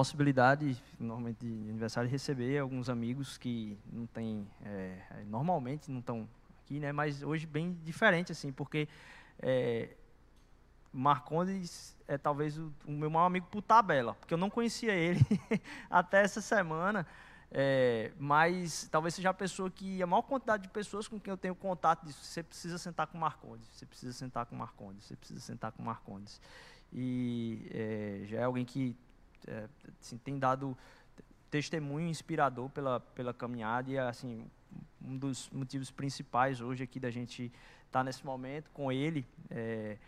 [0.00, 4.96] possibilidade, normalmente de aniversário, de receber alguns amigos que não tem, é,
[5.26, 6.26] normalmente não estão
[6.64, 6.90] aqui, né?
[6.90, 8.88] Mas hoje bem diferente, assim, porque
[9.38, 9.90] é,
[10.90, 15.20] Marcondes é talvez o, o, meu maior amigo por tabela, porque eu não conhecia ele
[15.90, 17.06] até essa semana,
[17.50, 21.36] é, mas talvez seja a pessoa que, a maior quantidade de pessoas com quem eu
[21.36, 25.40] tenho contato disso, você precisa sentar com Marcondes, você precisa sentar com Marcondes, você precisa
[25.40, 26.40] sentar com Marcondes.
[26.90, 28.96] E é, já é alguém que
[29.46, 29.68] é,
[30.00, 30.76] assim, tem dado
[31.50, 34.46] testemunho inspirador pela, pela caminhada e assim
[35.02, 37.44] um dos motivos principais hoje aqui da gente
[37.86, 39.98] estar tá nesse momento com ele é,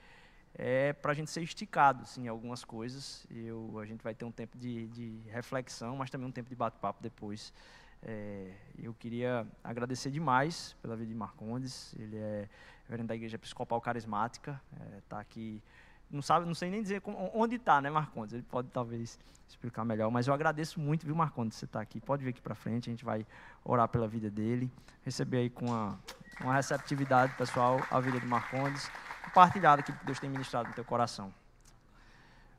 [0.55, 3.27] é para a gente ser esticado assim, em algumas coisas.
[3.31, 6.55] Eu, a gente vai ter um tempo de, de reflexão, mas também um tempo de
[6.55, 7.53] bate-papo depois.
[8.03, 11.95] É, eu queria agradecer demais pela vida de Marcondes.
[11.99, 12.49] Ele é
[12.85, 14.61] reverendo da Igreja Episcopal Carismática,
[14.99, 15.63] está é, aqui
[16.13, 17.03] não sabe, não sei nem dizer
[17.35, 18.35] onde está, né, Marcondes?
[18.35, 19.19] Ele pode talvez
[19.49, 22.01] explicar melhor, mas eu agradeço muito, viu, Marcondes, você está aqui.
[22.01, 23.27] Pode vir aqui para frente, a gente vai
[23.65, 24.71] orar pela vida dele,
[25.03, 25.99] receber aí com uma,
[26.41, 28.91] uma receptividade, pessoal, a vida de Marcondes,
[29.25, 31.33] compartilhar aquilo que Deus tem ministrado no teu coração.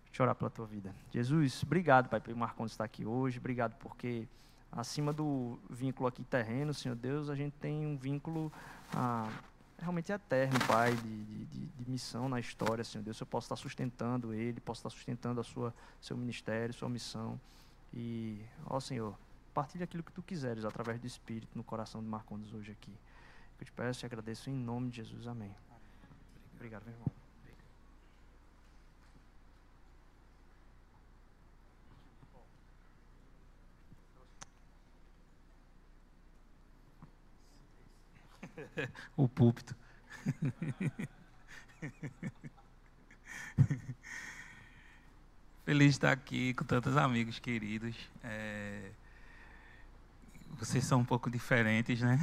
[0.06, 0.94] Deixa eu orar pela tua vida.
[1.12, 4.28] Jesus, obrigado, Pai, pelo Marcondes estar aqui hoje, obrigado porque
[4.72, 8.52] acima do vínculo aqui terreno, Senhor Deus, a gente tem um vínculo
[8.96, 9.30] ah,
[9.78, 13.20] realmente eterno, Pai, de, de, de, missão na história, Senhor Deus.
[13.20, 17.40] Eu posso estar sustentando ele, posso estar sustentando a sua, seu ministério, sua missão.
[17.94, 19.18] E, ó Senhor,
[19.54, 22.94] partilhe aquilo que tu quiseres através do Espírito no coração de Marcondes hoje aqui.
[23.60, 25.28] Eu te peço e agradeço em nome de Jesus.
[25.28, 25.56] Amém.
[26.56, 27.23] Obrigado, meu irmão.
[39.16, 39.76] o púlpito.
[45.66, 47.96] Feliz de estar aqui com tantos amigos queridos.
[48.24, 48.92] É...
[50.60, 52.20] Vocês são um pouco diferentes, né?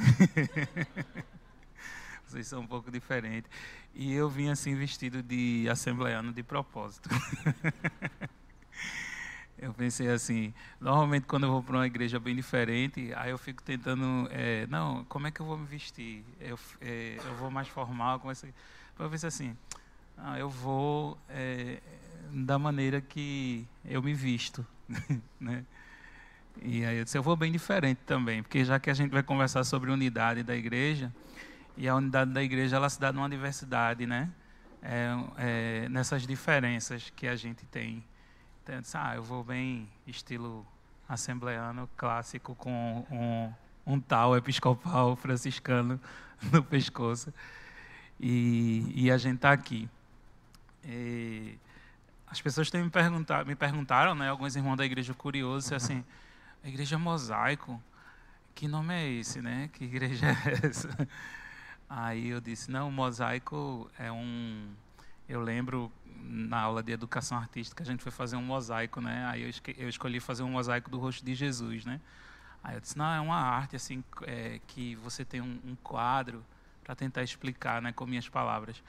[2.26, 3.50] Vocês são um pouco diferentes.
[3.94, 7.08] E eu vim assim vestido de assembleano de propósito.
[9.60, 13.62] Eu pensei assim, normalmente quando eu vou para uma igreja bem diferente, aí eu fico
[13.62, 16.25] tentando, é, não, como é que eu vou me vestir?
[16.41, 18.54] Eu, é, eu vou mais formal, como é que...
[18.99, 19.54] Eu pensei assim,
[20.16, 21.78] ah, eu vou é,
[22.32, 24.65] da maneira que eu me visto,
[25.38, 25.62] né?
[26.62, 29.22] E aí eu disse, eu vou bem diferente também, porque já que a gente vai
[29.22, 31.12] conversar sobre unidade da igreja,
[31.76, 34.31] e a unidade da igreja ela se dá numa diversidade, né?
[34.82, 38.03] É, é, nessas diferenças que a gente tem
[38.75, 40.66] eu disse, ah, eu vou bem estilo
[41.08, 43.53] assembleano clássico com um,
[43.94, 46.00] um tal episcopal franciscano
[46.53, 47.32] no pescoço.
[48.19, 49.88] E, e a gente está aqui.
[50.84, 51.58] E
[52.26, 56.04] as pessoas têm me, perguntado, me perguntaram, né, alguns irmãos da igreja curiosos, assim,
[56.62, 57.82] a igreja mosaico,
[58.54, 59.69] que nome é esse, né?
[59.72, 61.08] Que igreja é essa?
[61.88, 64.69] Aí eu disse, não, mosaico é um
[65.31, 65.92] eu lembro
[66.22, 69.26] na aula de educação artística a gente foi fazer um mosaico, né?
[69.26, 72.00] Aí eu, eu escolhi fazer um mosaico do rosto de Jesus, né?
[72.62, 76.44] Aí eu disse não é uma arte assim é, que você tem um, um quadro
[76.84, 78.82] para tentar explicar, né, com minhas palavras,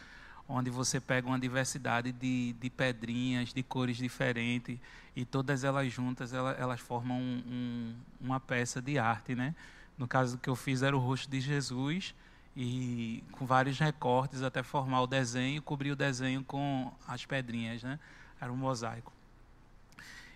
[0.48, 4.80] onde você pega uma diversidade de, de pedrinhas de cores diferentes
[5.16, 9.56] e todas elas juntas elas, elas formam um, um, uma peça de arte, né?
[9.98, 12.14] No caso que eu fiz era o rosto de Jesus
[12.56, 18.00] e com vários recortes até formar o desenho, cobrir o desenho com as pedrinhas, né?
[18.40, 19.14] Era um mosaico.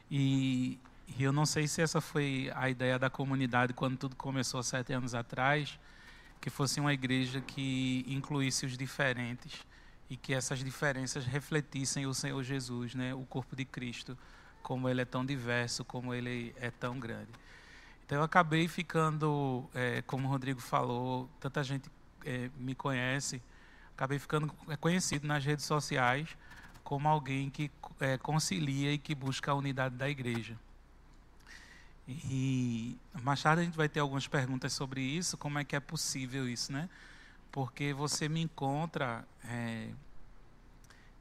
[0.09, 0.79] E,
[1.17, 4.93] e, eu não sei se essa foi a ideia da comunidade quando tudo começou sete
[4.93, 5.79] anos atrás,
[6.39, 9.65] que fosse uma igreja que incluísse os diferentes
[10.09, 13.13] e que essas diferenças refletissem o Senhor Jesus, né?
[13.13, 14.17] O corpo de Cristo,
[14.61, 17.31] como ele é tão diverso, como ele é tão grande.
[18.05, 21.89] Então eu acabei ficando, é, como o Rodrigo falou, tanta gente
[22.25, 23.41] é, me conhece,
[23.93, 26.35] acabei ficando conhecido nas redes sociais
[26.83, 30.57] como alguém que é, concilia e que busca a unidade da igreja.
[32.07, 35.79] E mais tarde a gente vai ter algumas perguntas sobre isso, como é que é
[35.79, 36.87] possível isso, né?
[37.51, 39.89] Porque você me encontra é,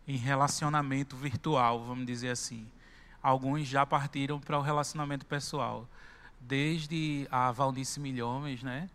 [0.07, 2.69] em relacionamento virtual, vamos dizer assim.
[3.23, 5.89] Alguns já partiram para o relacionamento pessoal.
[6.39, 8.91] Desde a Valnice Milhões, né?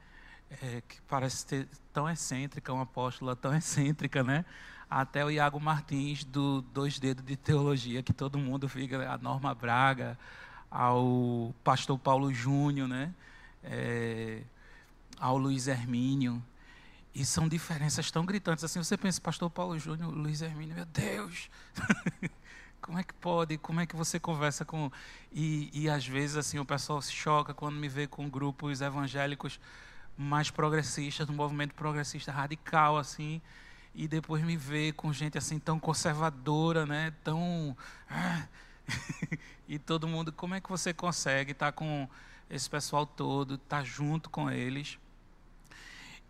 [0.50, 4.46] É, que parece ter, tão excêntrica, uma apóstola tão excêntrica, né?
[4.90, 9.54] Até o Iago Martins, do Dois Dedos de Teologia, que todo mundo fica, a Norma
[9.54, 10.18] Braga,
[10.70, 13.14] ao pastor Paulo Júnior, né?
[13.64, 14.42] É,
[15.20, 16.44] ao Luiz Hermínio.
[17.14, 18.82] E são diferenças tão gritantes assim.
[18.82, 21.50] Você pensa, pastor Paulo Júnior, Luiz Hermínio, meu Deus!
[22.82, 23.58] como é que pode?
[23.58, 24.92] Como é que você conversa com.
[25.32, 29.60] E, e às vezes assim o pessoal se choca quando me vê com grupos evangélicos
[30.22, 33.42] mais progressistas, do movimento progressista radical, assim,
[33.96, 37.14] e depois me vê com gente assim tão conservadora, né?
[37.24, 37.76] Tão.
[39.66, 42.06] e todo mundo, como é que você consegue estar tá com
[42.50, 45.00] esse pessoal todo, estar tá junto com eles?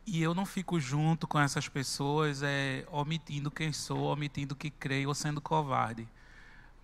[0.06, 5.09] E eu não fico junto com essas pessoas é, omitindo quem sou, omitindo que creio
[5.09, 6.07] ou sendo covarde.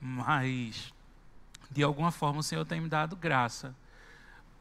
[0.02, 0.92] Mas,
[1.70, 3.76] de alguma forma, o Senhor tem me dado graça.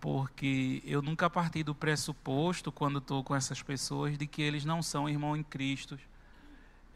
[0.05, 4.83] Porque eu nunca parti do pressuposto, quando estou com essas pessoas, de que eles não
[4.83, 5.99] são irmãos em Cristo.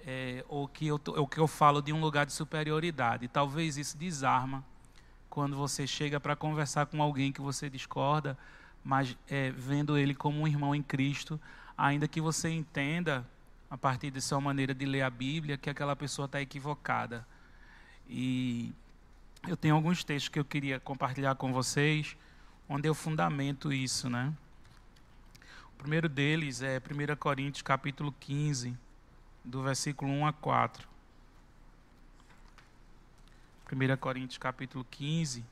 [0.06, 3.26] É, ou que eu, ou que eu falo de um lugar de superioridade.
[3.26, 4.62] Talvez isso desarma
[5.30, 8.36] quando você chega para conversar com alguém que você discorda,
[8.84, 11.40] mas é, vendo ele como um irmão em Cristo,
[11.78, 13.26] ainda que você entenda,
[13.70, 17.26] a partir de sua maneira de ler a Bíblia, que aquela pessoa está equivocada.
[18.06, 18.70] E
[19.46, 22.14] eu tenho alguns textos que eu queria compartilhar com vocês,
[22.68, 24.32] onde eu fundamento isso, né?
[25.74, 28.76] O primeiro deles é 1 Coríntios capítulo 15,
[29.44, 30.88] do versículo 1 a 4.
[33.72, 35.44] 1 Coríntios capítulo 15,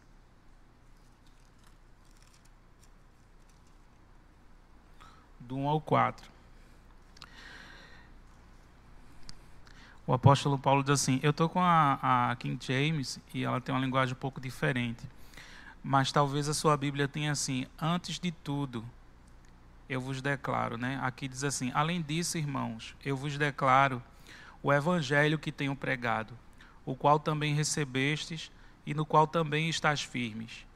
[5.41, 6.31] do 1 ao 4.
[10.07, 13.75] O apóstolo Paulo diz assim: Eu estou com a, a King James e ela tem
[13.75, 15.03] uma linguagem um pouco diferente.
[15.88, 18.85] Mas talvez a sua Bíblia tenha assim: Antes de tudo,
[19.88, 20.99] eu vos declaro, né?
[21.00, 24.03] Aqui diz assim: Além disso, irmãos, eu vos declaro
[24.61, 26.37] o evangelho que tenho pregado,
[26.85, 28.50] o qual também recebestes
[28.85, 30.67] e no qual também estás firmes,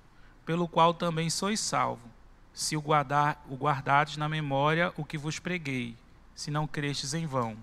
[0.46, 2.08] pelo qual também sois salvo
[2.54, 5.96] se o, guardar, o guardardes na memória o que vos preguei,
[6.36, 7.56] se não crestes em vão.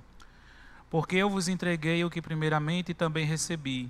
[0.90, 3.90] Porque eu vos entreguei o que primeiramente também recebi,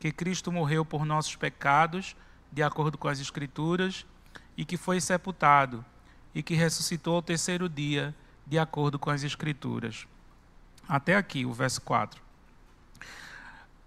[0.00, 2.16] que Cristo morreu por nossos pecados,
[2.52, 4.06] de acordo com as Escrituras,
[4.56, 5.84] e que foi sepultado,
[6.34, 8.14] e que ressuscitou ao terceiro dia,
[8.46, 10.06] de acordo com as Escrituras.
[10.88, 12.24] Até aqui, o verso 4.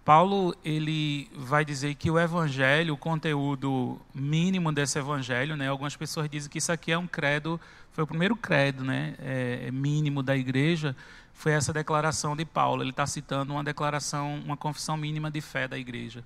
[0.08, 5.68] Paulo ele vai dizer que o evangelho, o conteúdo mínimo desse evangelho, né?
[5.68, 7.60] Algumas pessoas dizem que isso aqui é um credo,
[7.92, 9.14] foi o primeiro credo, né?
[9.18, 10.96] É, é mínimo da igreja,
[11.34, 12.82] foi essa declaração de Paulo.
[12.82, 16.24] Ele está citando uma declaração, uma confissão mínima de fé da igreja.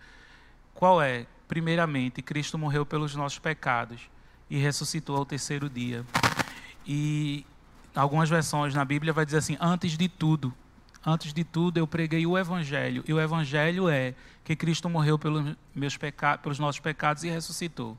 [0.73, 1.27] Qual é?
[1.53, 4.01] Primeiramente, Cristo morreu pelos nossos pecados
[4.49, 6.03] e ressuscitou ao terceiro dia.
[6.87, 7.45] E
[7.95, 10.55] algumas versões na Bíblia vai dizer assim: antes de tudo
[11.05, 13.05] antes de tudo, eu preguei o Evangelho.
[13.07, 15.99] E o Evangelho é que Cristo morreu pelos, meus
[16.41, 17.99] pelos nossos pecados e ressuscitou.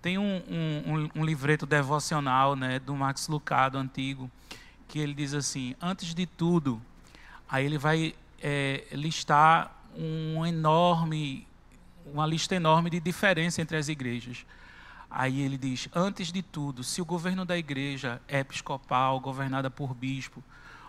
[0.00, 4.30] Tem um, um, um, livreto devocional né, do Max Lucado, antigo,
[4.88, 6.80] que ele diz assim: antes de tudo,
[7.46, 11.46] aí ele vai é, listar um enorme,
[12.04, 14.44] uma lista enorme de diferença entre as igrejas.
[15.10, 19.94] Aí ele diz: antes de tudo, se o governo da igreja é episcopal, governada por
[19.94, 20.42] bispo,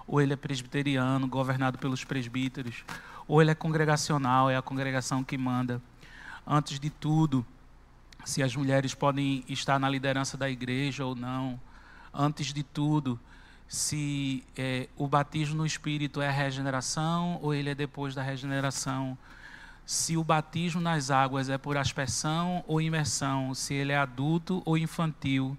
[0.08, 2.84] ou ele é presbiteriano, governado pelos presbíteros,
[3.28, 5.82] ou ele é congregacional, é a congregação que manda.
[6.46, 7.46] Antes de tudo,
[8.24, 11.60] se as mulheres podem estar na liderança da igreja ou não.
[12.14, 13.20] Antes de tudo,
[13.68, 19.18] se é, o batismo no Espírito é a regeneração ou ele é depois da regeneração.
[19.86, 24.78] Se o batismo nas águas é por aspersão ou imersão, se ele é adulto ou
[24.78, 25.56] infantil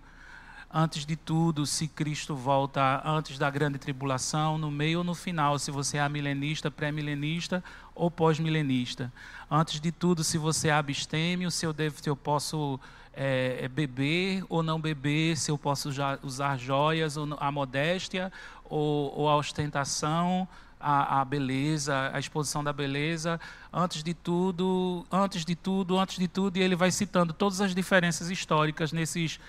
[0.73, 5.59] antes de tudo, se Cristo volta antes da grande tribulação, no meio ou no final,
[5.59, 7.65] se você é milenista, pré-milenista
[7.95, 9.13] ou pós-milenista.
[9.51, 12.79] Antes de tudo, se você é abstêmio, se eu, devo, se eu posso
[13.15, 15.89] é, é beber ou não beber, se eu posso
[16.23, 18.31] usar joias, ou a modéstia
[18.65, 20.47] ou, ou a ostentação,
[20.81, 23.41] a, a, beleza, a exposição da beleza,
[23.73, 27.75] antes de tudo, antes de tudo, antes de tudo, e ele vai citando todas as
[27.75, 29.41] diferenças históricas nesses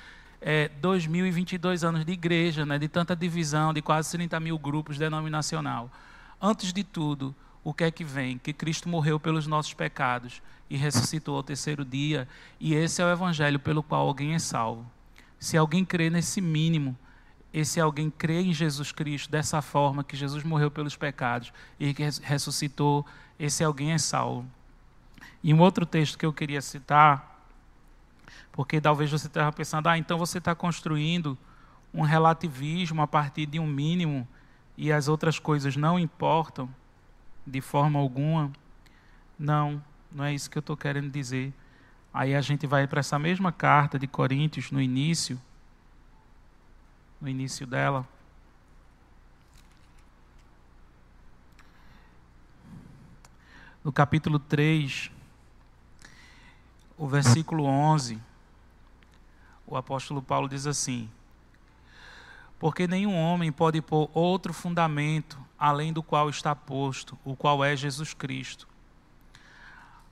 [0.41, 5.89] é, 2022 anos de igreja, né, de tanta divisão, de quase 30 mil grupos denominacional.
[6.41, 8.37] Antes de tudo, o que é que vem?
[8.37, 12.27] Que Cristo morreu pelos nossos pecados e ressuscitou ao terceiro dia,
[12.59, 14.85] e esse é o evangelho pelo qual alguém é salvo.
[15.39, 16.97] Se alguém crê nesse mínimo,
[17.53, 22.03] esse alguém crê em Jesus Cristo dessa forma, que Jesus morreu pelos pecados e que
[22.21, 23.05] ressuscitou,
[23.39, 24.45] esse alguém é salvo.
[25.43, 27.37] E um outro texto que eu queria citar
[28.57, 31.37] porque talvez você esteja pensando, ah, então você está construindo
[31.93, 34.27] um relativismo a partir de um mínimo
[34.75, 36.67] e as outras coisas não importam
[37.45, 38.51] de forma alguma.
[39.37, 39.79] Não,
[40.11, 41.53] não é isso que eu estou querendo dizer.
[42.11, 45.39] Aí a gente vai para essa mesma carta de Coríntios, no início,
[47.19, 48.07] no início dela.
[53.87, 55.09] no capítulo 3,
[56.97, 58.19] o versículo 11,
[59.65, 61.09] o apóstolo Paulo diz assim:
[62.59, 67.77] Porque nenhum homem pode pôr outro fundamento além do qual está posto, o qual é
[67.77, 68.67] Jesus Cristo.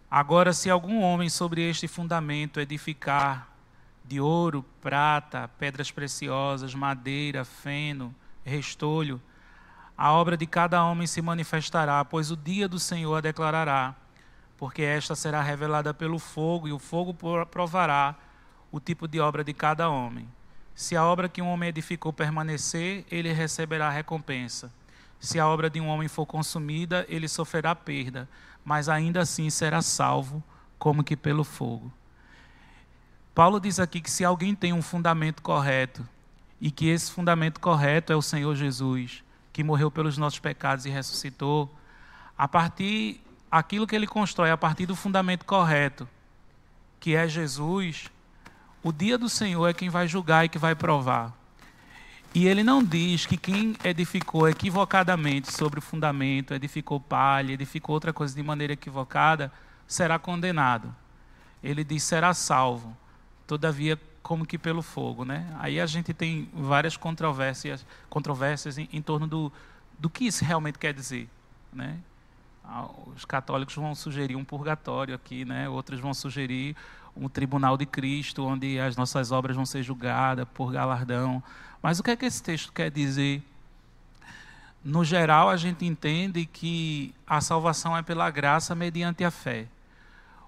[0.10, 3.46] Agora, se algum homem sobre este fundamento edificar
[4.08, 9.22] de ouro, prata, pedras preciosas, madeira, feno, restolho,
[9.98, 13.96] a obra de cada homem se manifestará, pois o dia do Senhor a declarará,
[14.58, 17.14] porque esta será revelada pelo fogo, e o fogo
[17.46, 18.16] provará
[18.72, 20.28] o tipo de obra de cada homem.
[20.76, 24.70] Se a obra que um homem edificou permanecer, ele receberá recompensa.
[25.18, 28.28] Se a obra de um homem for consumida, ele sofrerá perda,
[28.66, 30.44] mas ainda assim será salvo,
[30.78, 31.92] como que pelo fogo.
[33.36, 36.08] Paulo diz aqui que se alguém tem um fundamento correto,
[36.62, 40.90] e que esse fundamento correto é o Senhor Jesus, que morreu pelos nossos pecados e
[40.90, 41.70] ressuscitou,
[42.38, 46.08] a partir aquilo que ele constrói a partir do fundamento correto,
[46.98, 48.10] que é Jesus,
[48.82, 51.34] o dia do Senhor é quem vai julgar e que vai provar.
[52.34, 58.14] E ele não diz que quem edificou equivocadamente sobre o fundamento, edificou palha, edificou outra
[58.14, 59.52] coisa de maneira equivocada,
[59.86, 60.96] será condenado.
[61.62, 62.96] Ele diz será salvo
[63.48, 65.48] todavia como que pelo fogo, né?
[65.60, 69.54] Aí a gente tem várias controvérsias, controvérsias em, em torno do,
[70.00, 71.30] do que isso realmente quer dizer,
[71.72, 72.00] né?
[72.64, 75.70] Ah, os católicos vão sugerir um purgatório aqui, né?
[75.70, 76.76] Outros vão sugerir
[77.16, 81.42] um tribunal de Cristo, onde as nossas obras vão ser julgadas por galardão.
[81.82, 83.44] Mas o que é que esse texto quer dizer?
[84.84, 89.68] No geral, a gente entende que a salvação é pela graça mediante a fé.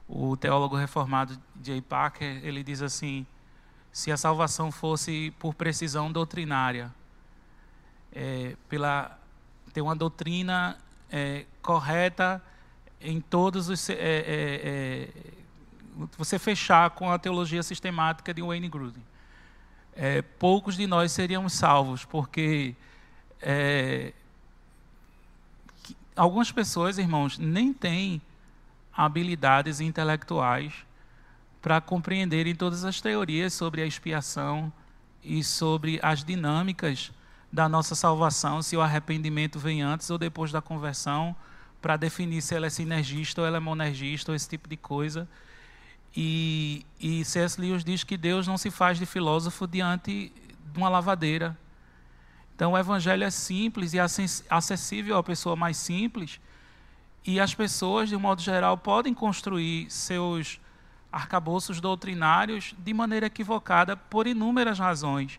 [0.07, 1.81] O teólogo reformado J.
[1.81, 3.25] Parker, ele diz assim,
[3.91, 6.93] se a salvação fosse por precisão doutrinária,
[8.13, 9.19] é, pela
[9.73, 10.77] ter uma doutrina
[11.11, 12.41] é, correta
[13.01, 15.09] em todos os é, é, é
[16.15, 19.03] você fechar com a teologia sistemática de Wayne Grudem.
[19.95, 22.75] É, poucos de nós seríamos salvos, porque
[26.15, 28.21] algumas pessoas, irmãos, nem têm
[28.97, 30.73] habilidades intelectuais
[31.61, 34.73] para compreenderem todas as teorias sobre a expiação
[35.23, 37.11] e sobre as dinâmicas
[37.53, 41.35] da nossa salvação, se o arrependimento vem antes ou depois da conversão,
[41.81, 45.27] para definir se ela é sinergista ou ela é monergista ou esse tipo de coisa.
[46.15, 47.61] E, e C.S.
[47.61, 50.33] Lewis diz que Deus não se faz de filósofo diante
[50.73, 51.57] de uma lavadeira.
[52.55, 53.99] Então o evangelho é simples e
[54.49, 56.39] acessível à pessoa mais simples,
[57.27, 60.61] e as pessoas, de um modo geral, podem construir seus
[61.11, 65.37] arcabouços doutrinários de maneira equivocada por inúmeras razões.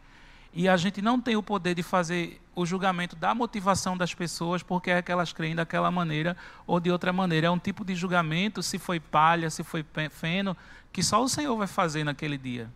[0.52, 4.62] E a gente não tem o poder de fazer o julgamento da motivação das pessoas
[4.62, 7.46] porque é que elas creem daquela maneira ou de outra maneira.
[7.46, 10.54] É um tipo de julgamento, se foi palha, se foi feno,
[10.92, 12.70] que só o Senhor vai fazer naquele dia.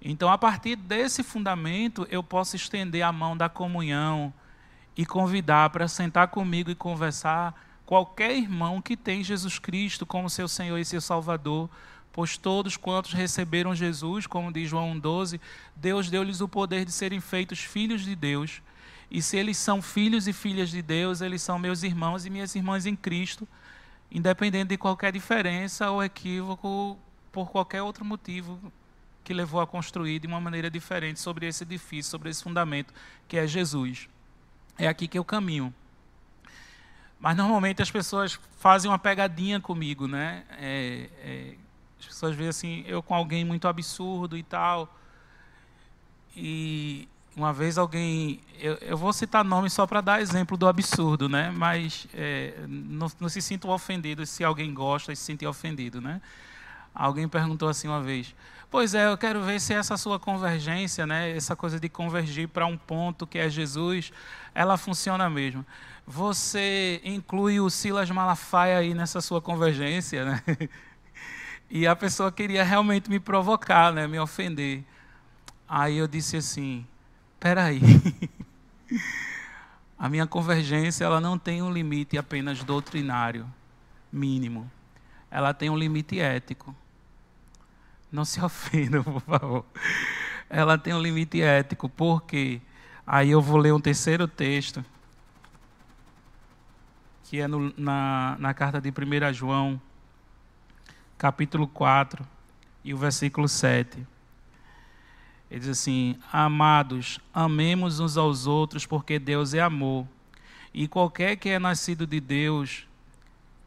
[0.00, 4.32] Então, a partir desse fundamento, eu posso estender a mão da comunhão
[4.96, 10.46] e convidar para sentar comigo e conversar qualquer irmão que tem Jesus Cristo como seu
[10.46, 11.70] Senhor e seu Salvador,
[12.12, 15.40] pois todos quantos receberam Jesus, como diz João 12,
[15.74, 18.60] Deus deu-lhes o poder de serem feitos filhos de Deus.
[19.10, 22.54] E se eles são filhos e filhas de Deus, eles são meus irmãos e minhas
[22.54, 23.48] irmãs em Cristo,
[24.12, 26.98] independente de qualquer diferença ou equívoco
[27.32, 28.60] por qualquer outro motivo
[29.24, 32.92] que levou a construir de uma maneira diferente sobre esse edifício, sobre esse fundamento
[33.26, 34.10] que é Jesus.
[34.76, 35.72] É aqui que eu caminho.
[37.20, 40.44] Mas normalmente as pessoas fazem uma pegadinha comigo, né?
[40.58, 41.54] É, é,
[41.98, 44.94] as pessoas veem assim, eu com alguém muito absurdo e tal.
[46.36, 51.28] E uma vez alguém, eu, eu vou citar nome só para dar exemplo do absurdo,
[51.28, 51.50] né?
[51.50, 56.20] Mas é, não, não, se sintam ofendidos se alguém gosta e se sentir ofendido, né?
[56.94, 58.32] Alguém perguntou assim uma vez:
[58.70, 61.36] Pois é, eu quero ver se essa sua convergência, né?
[61.36, 64.12] Essa coisa de convergir para um ponto que é Jesus,
[64.54, 65.66] ela funciona mesmo
[66.10, 70.42] você inclui o Silas Malafaia aí nessa sua convergência, né?
[71.70, 74.06] E a pessoa queria realmente me provocar, né?
[74.06, 74.82] Me ofender.
[75.68, 76.86] Aí eu disse assim:
[77.38, 77.78] peraí.
[79.98, 83.46] A minha convergência ela não tem um limite apenas doutrinário
[84.10, 84.70] mínimo.
[85.30, 86.74] Ela tem um limite ético.
[88.10, 89.66] Não se ofenda, por favor.
[90.48, 92.62] Ela tem um limite ético, porque
[93.06, 94.82] aí eu vou ler um terceiro texto
[97.28, 99.78] que é no, na, na carta de 1 João,
[101.18, 102.26] capítulo 4,
[102.82, 104.06] e o versículo 7.
[105.50, 110.06] Ele diz assim: Amados, amemos uns aos outros, porque Deus é amor.
[110.72, 112.86] E qualquer que é nascido de Deus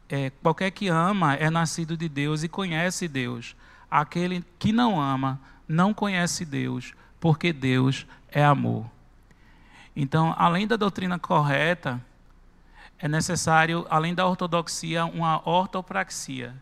[0.08, 3.54] é, qualquer que ama é nascido de Deus e conhece Deus.
[3.88, 8.84] Aquele que não ama não conhece Deus, porque Deus é amor.
[9.94, 11.98] Então, além da doutrina correta,
[13.02, 16.54] é necessário, além da ortodoxia, uma ortopraxia.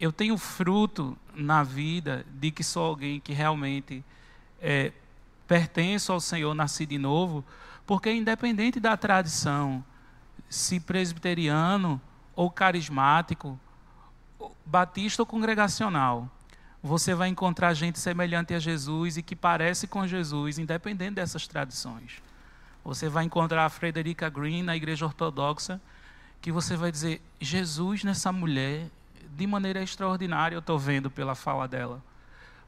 [0.00, 4.02] Eu tenho fruto na vida de que sou alguém que realmente
[4.58, 4.92] é,
[5.46, 7.44] pertenço ao Senhor, nasci de novo,
[7.86, 9.84] porque independente da tradição,
[10.48, 12.00] se presbiteriano
[12.34, 13.60] ou carismático,
[14.64, 16.26] batista ou congregacional,
[16.82, 22.22] você vai encontrar gente semelhante a Jesus e que parece com Jesus, independente dessas tradições.
[22.86, 25.80] Você vai encontrar a Frederica Green na igreja ortodoxa,
[26.40, 28.86] que você vai dizer: Jesus nessa mulher,
[29.36, 32.00] de maneira extraordinária, eu estou vendo pela fala dela.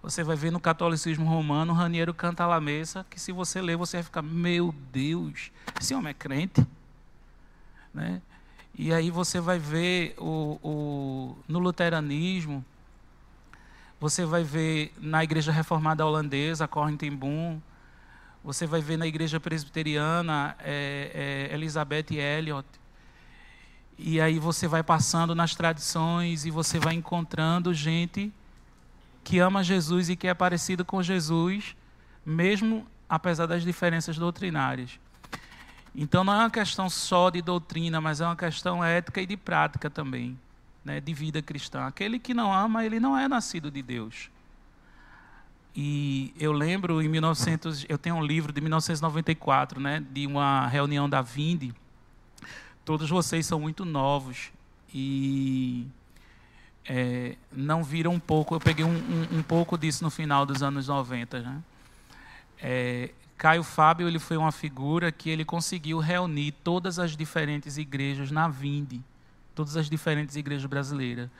[0.03, 3.99] Você vai ver no catolicismo romano, Raniero canta a mesa, que se você ler, você
[3.99, 6.67] vai ficar: Meu Deus, esse homem é crente?
[7.95, 8.21] Né?
[8.75, 12.65] E aí você vai ver o, o, no luteranismo,
[14.01, 17.61] você vai ver na igreja reformada holandesa, Corinthian Boom,
[18.43, 22.67] você vai ver na igreja presbiteriana é, é, Elizabeth Elliot.
[23.99, 28.33] E aí você vai passando nas tradições e você vai encontrando gente
[29.25, 31.77] que ama Jesus e que é parecido com Jesus,
[32.25, 34.99] mesmo apesar das diferenças doutrinárias.
[35.95, 39.37] Então não é uma questão só de doutrina, mas é uma questão ética e de
[39.37, 40.39] prática também,
[40.85, 41.87] né, de vida cristã.
[41.87, 44.31] Aquele que não ama, ele não é nascido de Deus.
[45.81, 51.09] E eu lembro em 1900, eu tenho um livro de 1994, né, de uma reunião
[51.09, 51.73] da Vinde.
[52.85, 54.51] Todos vocês são muito novos
[54.93, 55.87] e
[56.85, 58.57] é, não viram um pouco.
[58.57, 61.43] Eu peguei um, um, um, pouco disso no final dos anos 90.
[61.43, 61.63] Né?
[62.61, 68.33] É, Caio Fábio ele foi uma figura que ele conseguiu reunir todas as diferentes igrejas
[68.33, 69.01] na Vinde,
[69.55, 71.31] todas as diferentes igrejas brasileiras.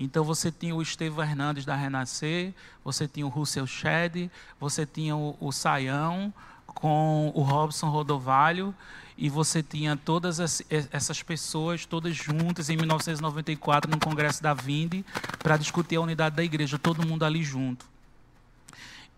[0.00, 4.30] Então você tinha o Estevão Hernandes da Renascer, você tinha o Russell Shedd,
[4.60, 6.32] você tinha o, o Saião
[6.66, 8.72] com o Robson Rodovalho
[9.16, 15.04] e você tinha todas essas pessoas todas juntas em 1994 no Congresso da Vinde
[15.40, 17.84] para discutir a unidade da igreja, todo mundo ali junto.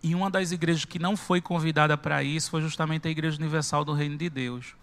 [0.03, 3.85] E uma das igrejas que não foi convidada para isso foi justamente a Igreja Universal
[3.85, 4.75] do Reino de Deus.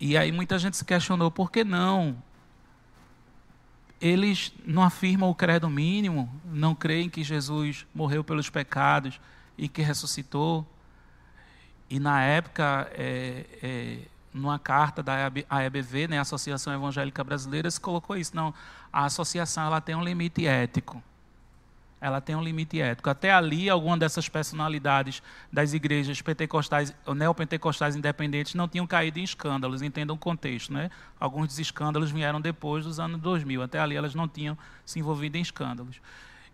[0.00, 2.20] E aí muita gente se questionou, por que não?
[4.00, 9.20] Eles não afirmam o credo mínimo, não creem que Jesus morreu pelos pecados
[9.58, 10.66] e que ressuscitou.
[11.88, 13.98] E na época, é, é,
[14.32, 18.34] numa carta da AEBV, né, Associação Evangélica Brasileira, se colocou isso.
[18.34, 18.54] Não,
[18.92, 21.02] a associação ela tem um limite ético
[22.00, 23.10] ela tem um limite ético.
[23.10, 29.82] Até ali, alguma dessas personalidades das igrejas pentecostais, neopentecostais independentes não tinham caído em escândalos,
[29.82, 30.72] entendam o contexto.
[30.72, 30.90] Né?
[31.18, 33.62] Alguns dos escândalos vieram depois dos anos 2000.
[33.62, 36.00] Até ali, elas não tinham se envolvido em escândalos.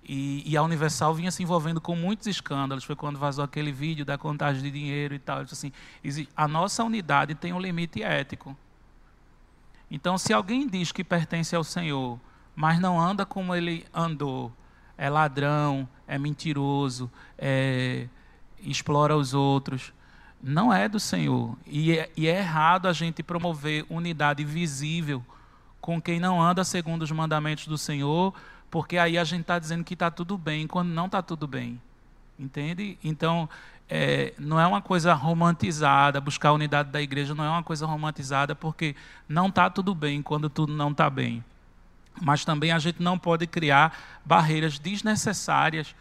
[0.09, 2.85] E, e, a Universal vinha se envolvendo com muitos escândalos.
[2.85, 5.41] Foi quando vazou aquele vídeo da contagem de dinheiro e tal.
[5.41, 5.73] Assim,
[6.37, 8.57] a nossa unidade tem um limite ético.
[9.91, 12.21] Então, se alguém diz que pertence ao Senhor,
[12.55, 14.53] mas não anda como ele andou,
[14.97, 18.07] é ladrão, é mentiroso, é,
[18.61, 19.93] explora os outros.
[20.43, 21.57] Não é do Senhor.
[21.67, 25.25] E é, e é errado a gente promover unidade visível
[25.81, 28.35] com quem não anda segundo os mandamentos do Senhor,
[28.71, 31.81] porque aí a gente está dizendo que está tudo bem, quando não está tudo bem.
[32.39, 32.99] Entende?
[33.03, 33.49] Então,
[33.89, 37.87] é, não é uma coisa romantizada, buscar a unidade da igreja não é uma coisa
[37.87, 38.97] romantizada, porque
[39.29, 41.43] não está tudo bem quando tudo não está bem.
[42.21, 45.95] Mas também a gente não pode criar barreiras desnecessárias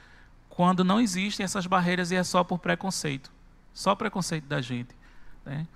[0.49, 3.31] quando não existem essas barreiras e é só por preconceito.
[3.73, 4.95] Só preconceito da gente.
[5.45, 5.67] Né?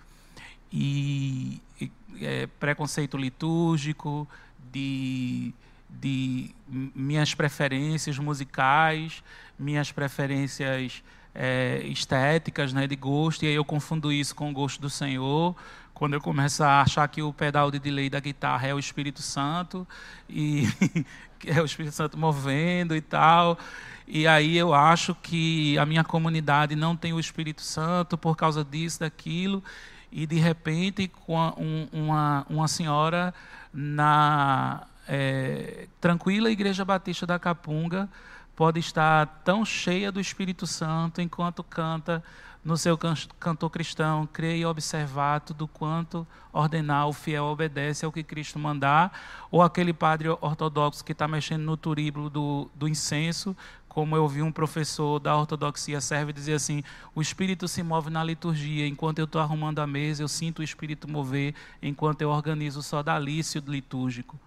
[0.71, 4.27] E, e é, preconceito litúrgico,
[4.71, 5.53] de,
[5.89, 9.23] de minhas preferências musicais,
[9.57, 14.81] minhas preferências é, estéticas, né, de gosto, e aí eu confundo isso com o gosto
[14.81, 15.55] do Senhor,
[15.99, 19.21] quando eu começo a achar que o pedal de delay da guitarra é o Espírito
[19.21, 19.85] Santo
[20.29, 20.63] e
[21.45, 23.59] é o Espírito Santo movendo e tal.
[24.07, 28.63] E aí eu acho que a minha comunidade não tem o Espírito Santo por causa
[28.63, 29.61] disso, daquilo.
[30.09, 33.33] E de repente, uma, uma senhora
[33.73, 38.07] na é, tranquila Igreja Batista da Capunga,
[38.55, 42.23] pode estar tão cheia do Espírito Santo enquanto canta
[42.63, 48.23] no seu cantor cristão, crer e observar tudo quanto ordenar, o fiel obedece ao que
[48.23, 49.17] Cristo mandar,
[49.49, 53.55] ou aquele padre ortodoxo que está mexendo no turíbulo do, do incenso,
[53.87, 56.83] como eu vi um professor da ortodoxia serve dizer assim:
[57.15, 60.63] o espírito se move na liturgia, enquanto eu estou arrumando a mesa, eu sinto o
[60.63, 64.39] espírito mover, enquanto eu organizo o sodalício litúrgico.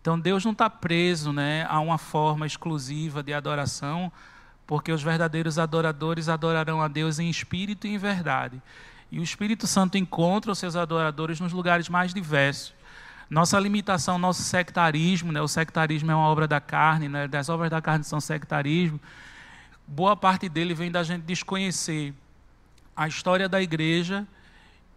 [0.00, 4.12] Então Deus não está preso né, a uma forma exclusiva de adoração,
[4.66, 8.60] porque os verdadeiros adoradores adorarão a Deus em espírito e em verdade.
[9.10, 12.74] E o Espírito Santo encontra os seus adoradores nos lugares mais diversos.
[13.28, 17.70] Nossa limitação, nosso sectarismo, né, o sectarismo é uma obra da carne, né, das obras
[17.70, 19.00] da carne são sectarismo.
[19.86, 22.14] Boa parte dele vem da gente desconhecer
[22.96, 24.26] a história da igreja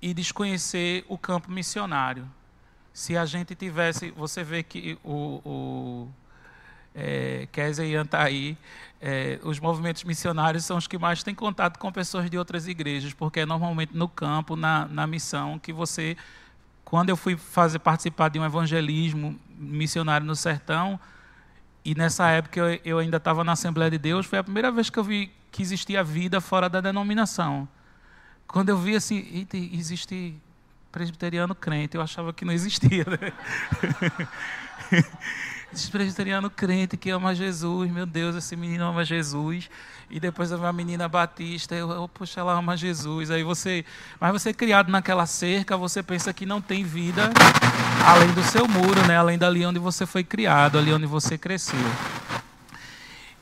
[0.01, 2.27] e desconhecer o campo missionário.
[2.93, 6.10] Se a gente tivesse, você vê que o, o
[6.99, 8.57] é, Kézia Ian está aí,
[8.99, 13.13] é, os movimentos missionários são os que mais têm contato com pessoas de outras igrejas,
[13.13, 16.17] porque é normalmente no campo, na, na missão, que você.
[16.83, 20.99] Quando eu fui fazer participar de um evangelismo missionário no sertão,
[21.86, 24.89] e nessa época eu, eu ainda estava na Assembleia de Deus, foi a primeira vez
[24.89, 27.67] que eu vi que existia vida fora da denominação.
[28.47, 30.36] Quando eu vi assim, existe
[30.91, 33.05] presbiteriano crente, eu achava que não existia.
[33.05, 33.33] Né?
[35.77, 39.69] Esse presbiteriano crente que ama Jesus, meu Deus, esse menino ama Jesus.
[40.09, 43.29] E depois eu vi uma menina batista, eu, eu puxa, ela ama Jesus.
[43.29, 43.85] Aí você,
[44.19, 47.29] mas você é criado naquela cerca, você pensa que não tem vida
[48.03, 49.17] além do seu muro, né?
[49.17, 51.77] além dali onde você foi criado, ali onde você cresceu.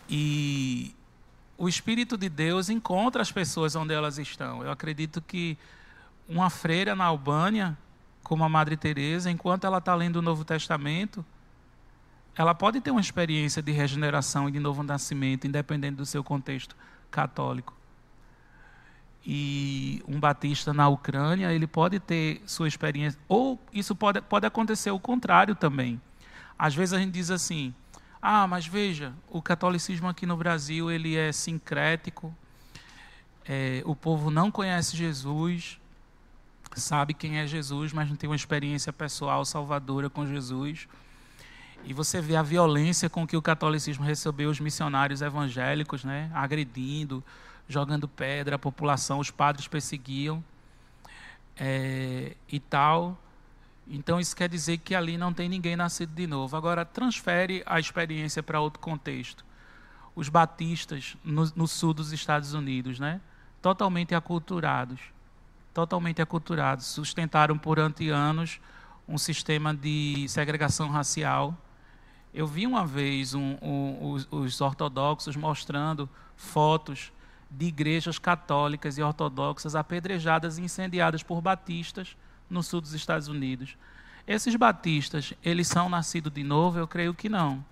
[0.10, 0.94] E
[1.58, 4.62] o Espírito de Deus encontra as pessoas onde elas estão.
[4.62, 5.58] Eu acredito que
[6.28, 7.78] uma freira na Albânia,
[8.24, 11.24] como a Madre Teresa, enquanto ela está lendo o Novo Testamento,
[12.38, 16.76] ela pode ter uma experiência de regeneração e de novo nascimento, independente do seu contexto
[17.10, 17.74] católico.
[19.26, 24.92] E um batista na Ucrânia, ele pode ter sua experiência, ou isso pode, pode acontecer
[24.92, 26.00] o contrário também.
[26.60, 27.74] Às vezes a gente diz assim:
[28.22, 32.36] ah, mas veja, o catolicismo aqui no Brasil ele é sincrético,
[33.48, 35.80] é, o povo não conhece Jesus,
[36.76, 40.88] sabe quem é Jesus, mas não tem uma experiência pessoal salvadora com Jesus.
[41.88, 46.32] E você vê a violência com que o catolicismo recebeu os missionários evangélicos, né?
[46.34, 47.24] agredindo,
[47.70, 50.44] jogando pedra, a população, os padres perseguiam
[51.56, 53.16] é, e tal.
[53.88, 56.58] Então isso quer dizer que ali não tem ninguém nascido de novo.
[56.58, 59.46] Agora transfere a experiência para outro contexto.
[60.16, 63.22] Os batistas no, no sul dos Estados Unidos, né?
[63.62, 65.00] totalmente aculturados,
[65.72, 68.60] totalmente aculturados, sustentaram por anos
[69.08, 71.56] um sistema de segregação racial
[72.36, 77.14] eu vi uma vez um, um, os, os ortodoxos mostrando fotos
[77.50, 82.18] de igrejas católicas e ortodoxas apedrejadas e incendiadas por batistas
[82.50, 83.78] no sul dos Estados Unidos.
[84.28, 86.78] Esses batistas, eles são nascidos de novo?
[86.78, 87.64] Eu creio que não.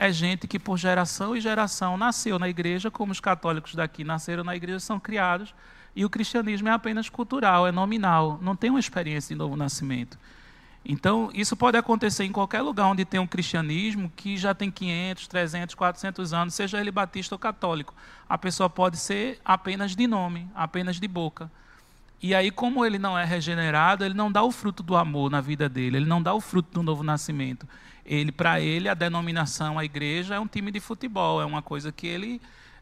[0.00, 4.42] É gente que por geração e geração nasceu na igreja, como os católicos daqui nasceram
[4.42, 5.54] na igreja, são criados,
[5.94, 10.18] e o cristianismo é apenas cultural, é nominal, não tem uma experiência de novo nascimento.
[10.84, 15.26] Então, isso pode acontecer em qualquer lugar onde tem um cristianismo que já tem 500,
[15.28, 17.94] 300, 400 anos, seja ele batista ou católico.
[18.28, 21.50] A pessoa pode ser apenas de nome, apenas de boca.
[22.22, 25.40] E aí, como ele não é regenerado, ele não dá o fruto do amor na
[25.40, 27.66] vida dele, ele não dá o fruto do novo nascimento.
[28.04, 31.90] Ele, para ele, a denominação, a igreja é um time de futebol, é uma coisa
[31.90, 32.40] que ele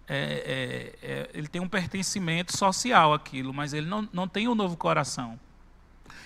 [0.08, 4.52] é, é, é, ele tem um pertencimento social aquilo, mas ele não, não tem o
[4.52, 5.38] um novo coração.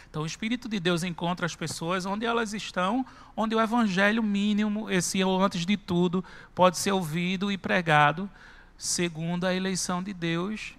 [0.09, 3.05] Então, o Espírito de Deus encontra as pessoas onde elas estão,
[3.37, 8.31] onde o evangelho mínimo, esse antes de tudo, pode ser ouvido e pregado,
[8.79, 10.75] segundo a eleição de Deus.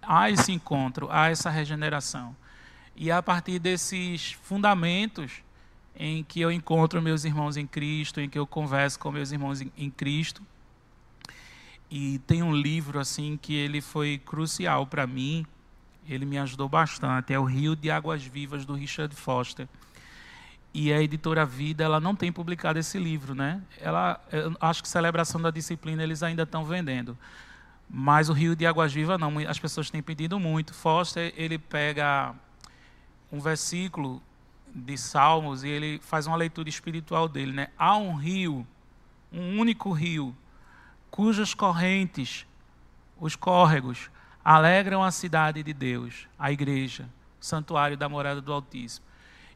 [0.00, 2.34] Há esse encontro, há essa regeneração.
[2.96, 5.42] E a partir desses fundamentos
[5.94, 9.60] em que eu encontro meus irmãos em Cristo, em que eu converso com meus irmãos
[9.60, 10.42] em Cristo,
[11.90, 15.46] e tem um livro assim que ele foi crucial para mim,
[16.08, 17.32] ele me ajudou bastante.
[17.32, 19.68] É o Rio de Águas Vivas, do Richard Foster.
[20.72, 23.60] E a editora Vida, ela não tem publicado esse livro, né?
[23.80, 24.20] Ela,
[24.60, 27.16] acho que Celebração da Disciplina eles ainda estão vendendo.
[27.88, 30.74] Mas o Rio de Águas Vivas não, as pessoas têm pedido muito.
[30.74, 32.34] Foster, ele pega
[33.32, 34.22] um versículo
[34.74, 37.68] de Salmos e ele faz uma leitura espiritual dele, né?
[37.78, 38.66] Há um rio,
[39.32, 40.36] um único rio,
[41.10, 42.46] cujas correntes,
[43.18, 44.10] os córregos,
[44.44, 47.08] alegram a cidade de Deus, a igreja,
[47.40, 49.06] o santuário da morada do Altíssimo.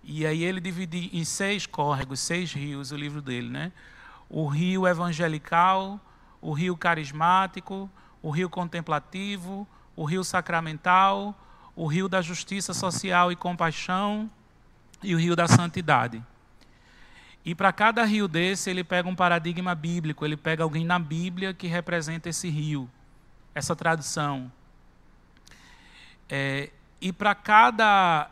[0.04, 3.72] E aí ele divide em seis córregos, seis rios, o livro dele, né?
[4.32, 6.00] o rio evangelical,
[6.40, 7.88] o rio carismático,
[8.22, 11.38] o rio contemplativo, o rio sacramental,
[11.76, 14.30] o rio da justiça social e compaixão
[15.02, 16.24] e o rio da santidade.
[17.44, 21.52] E para cada rio desse, ele pega um paradigma bíblico, ele pega alguém na Bíblia
[21.52, 22.88] que representa esse rio,
[23.54, 24.50] essa tradição.
[26.34, 28.30] É, e para cada.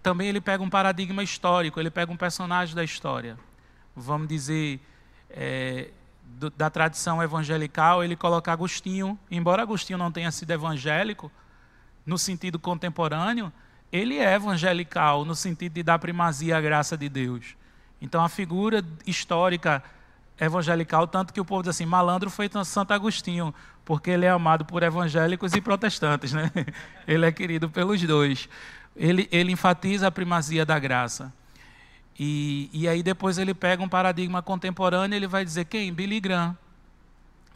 [0.00, 3.36] Também ele pega um paradigma histórico, ele pega um personagem da história.
[3.96, 4.78] Vamos dizer,
[5.28, 5.90] é,
[6.24, 11.32] do, da tradição evangelical, ele coloca Agostinho, embora Agostinho não tenha sido evangélico,
[12.06, 13.52] no sentido contemporâneo,
[13.90, 17.56] ele é evangelical, no sentido de dar primazia à graça de Deus.
[18.00, 19.82] Então, a figura histórica
[20.40, 24.64] evangelical, tanto que o povo diz assim, malandro foi Santo Agostinho, porque ele é amado
[24.64, 26.50] por evangélicos e protestantes, né?
[27.06, 28.48] Ele é querido pelos dois.
[28.96, 31.32] Ele, ele enfatiza a primazia da graça.
[32.18, 35.92] E, e aí depois ele pega um paradigma contemporâneo e ele vai dizer quem?
[35.92, 36.56] Billy Graham.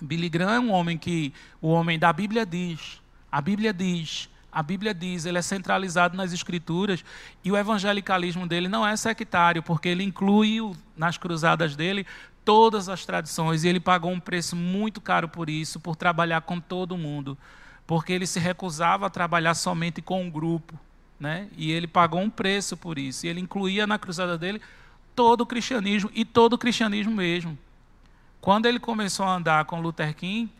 [0.00, 4.62] Billy Graham é um homem que o homem da Bíblia diz, a Bíblia diz, a
[4.62, 7.04] Bíblia diz, ele é centralizado nas escrituras
[7.44, 10.60] e o evangelicalismo dele não é sectário, porque ele inclui
[10.96, 12.06] nas cruzadas dele
[12.44, 16.60] todas as tradições e ele pagou um preço muito caro por isso, por trabalhar com
[16.60, 17.36] todo mundo,
[17.86, 20.78] porque ele se recusava a trabalhar somente com um grupo.
[21.18, 21.48] Né?
[21.56, 23.24] E ele pagou um preço por isso.
[23.24, 24.60] E ele incluía na cruzada dele
[25.14, 27.56] todo o cristianismo e todo o cristianismo mesmo.
[28.40, 30.52] Quando ele começou a andar com Luther King,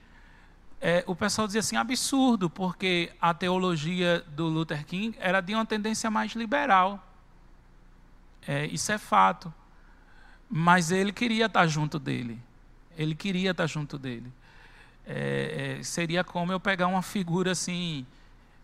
[0.80, 5.66] é, o pessoal dizia assim, absurdo, porque a teologia do Luther King era de uma
[5.66, 7.06] tendência mais liberal.
[8.46, 9.52] É, isso é fato.
[10.50, 12.38] Mas ele queria estar junto dele.
[12.96, 14.32] Ele queria estar junto dele.
[15.06, 18.06] É, é seria como eu pegar uma figura assim,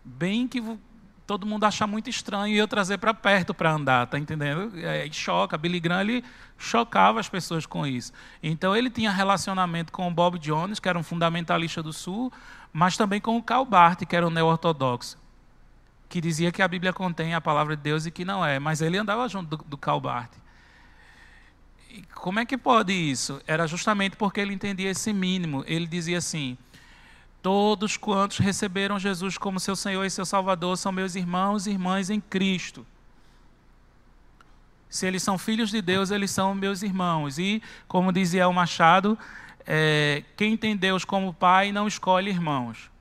[0.03, 0.61] bem que
[1.31, 4.69] todo mundo acha muito estranho e eu trazer para perto para andar, tá entendendo?
[4.77, 5.57] É, choca.
[5.57, 6.25] Billy Graham ele
[6.57, 8.11] chocava as pessoas com isso.
[8.43, 12.31] Então ele tinha relacionamento com o Bob Jones, que era um fundamentalista do Sul,
[12.73, 15.17] mas também com o Karl Barth, que era um neo-ortodoxo,
[16.09, 18.81] que dizia que a Bíblia contém a palavra de Deus e que não é, mas
[18.81, 20.40] ele andava junto do, do Karl Barth.
[22.15, 23.41] Como é que pode isso?
[23.47, 25.63] Era justamente porque ele entendia esse mínimo.
[25.67, 26.57] Ele dizia assim:
[27.41, 32.09] Todos quantos receberam Jesus como seu Senhor e seu Salvador são meus irmãos e irmãs
[32.09, 32.85] em Cristo.
[34.87, 37.39] Se eles são filhos de Deus, eles são meus irmãos.
[37.39, 39.17] E, como dizia o Machado,
[39.65, 42.91] é, quem tem Deus como Pai não escolhe irmãos.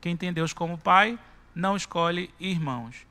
[0.00, 1.18] Quem tem Deus como Pai
[1.54, 3.06] não escolhe irmãos.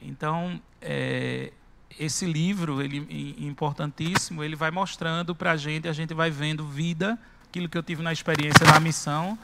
[0.00, 1.52] Então, é,
[1.98, 3.06] esse livro, ele
[3.38, 7.82] importantíssimo, ele vai mostrando para a gente, a gente vai vendo vida, aquilo que eu
[7.82, 9.38] tive na experiência na missão,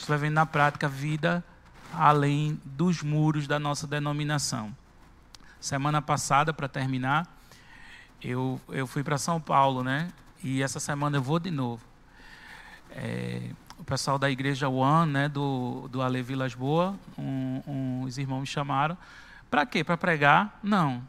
[0.00, 1.44] gente vai vendo na prática vida
[1.92, 4.74] além dos muros da nossa denominação.
[5.60, 7.26] Semana passada, para terminar,
[8.22, 10.10] eu, eu fui para São Paulo, né?
[10.42, 11.82] E essa semana eu vou de novo.
[12.92, 18.16] É, o pessoal da igreja One, né, do, do Ale Vilas Boa, um, um, os
[18.16, 18.96] irmãos me chamaram.
[19.50, 19.84] Para quê?
[19.84, 20.58] Para pregar?
[20.62, 21.02] Não.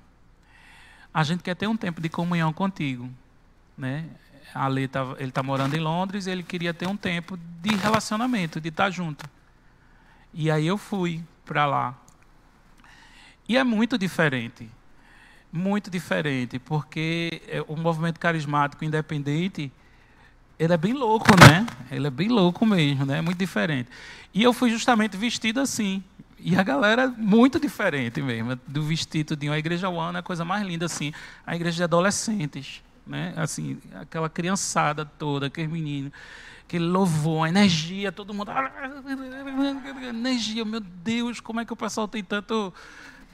[1.13, 3.09] A gente quer ter um tempo de comunhão contigo.
[3.77, 4.05] Né?
[4.53, 8.69] Ale tá, ele está morando em Londres, ele queria ter um tempo de relacionamento, de
[8.69, 9.29] estar tá junto.
[10.33, 11.97] E aí eu fui para lá.
[13.47, 14.69] E é muito diferente.
[15.51, 19.69] Muito diferente, porque é, o movimento carismático independente,
[20.57, 21.65] ele é bem louco, né?
[21.91, 23.17] Ele é bem louco mesmo, né?
[23.17, 23.89] É muito diferente.
[24.33, 26.01] E eu fui justamente vestido assim.
[26.43, 30.65] E a galera muito diferente mesmo, do vestido de uma igreja one, a coisa mais
[30.65, 31.13] linda assim,
[31.45, 33.33] a igreja de adolescentes né?
[33.35, 36.11] Assim, aquela criançada toda, aquele menino,
[36.63, 38.51] aquele louvor, a energia, todo mundo.
[40.09, 42.73] Energia, meu Deus, como é que o pessoal tem tanto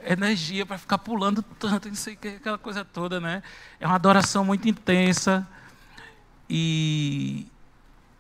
[0.04, 3.44] energia para ficar pulando tanto, não sei o que, aquela coisa toda, né?
[3.80, 5.48] É uma adoração muito intensa.
[6.50, 7.48] E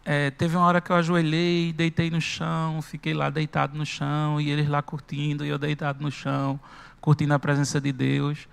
[0.09, 4.39] é, teve uma hora que eu ajoelhei, deitei no chão, fiquei lá deitado no chão,
[4.39, 6.57] e eles lá curtindo, e eu deitado no chão,
[7.01, 8.47] curtindo a presença de Deus.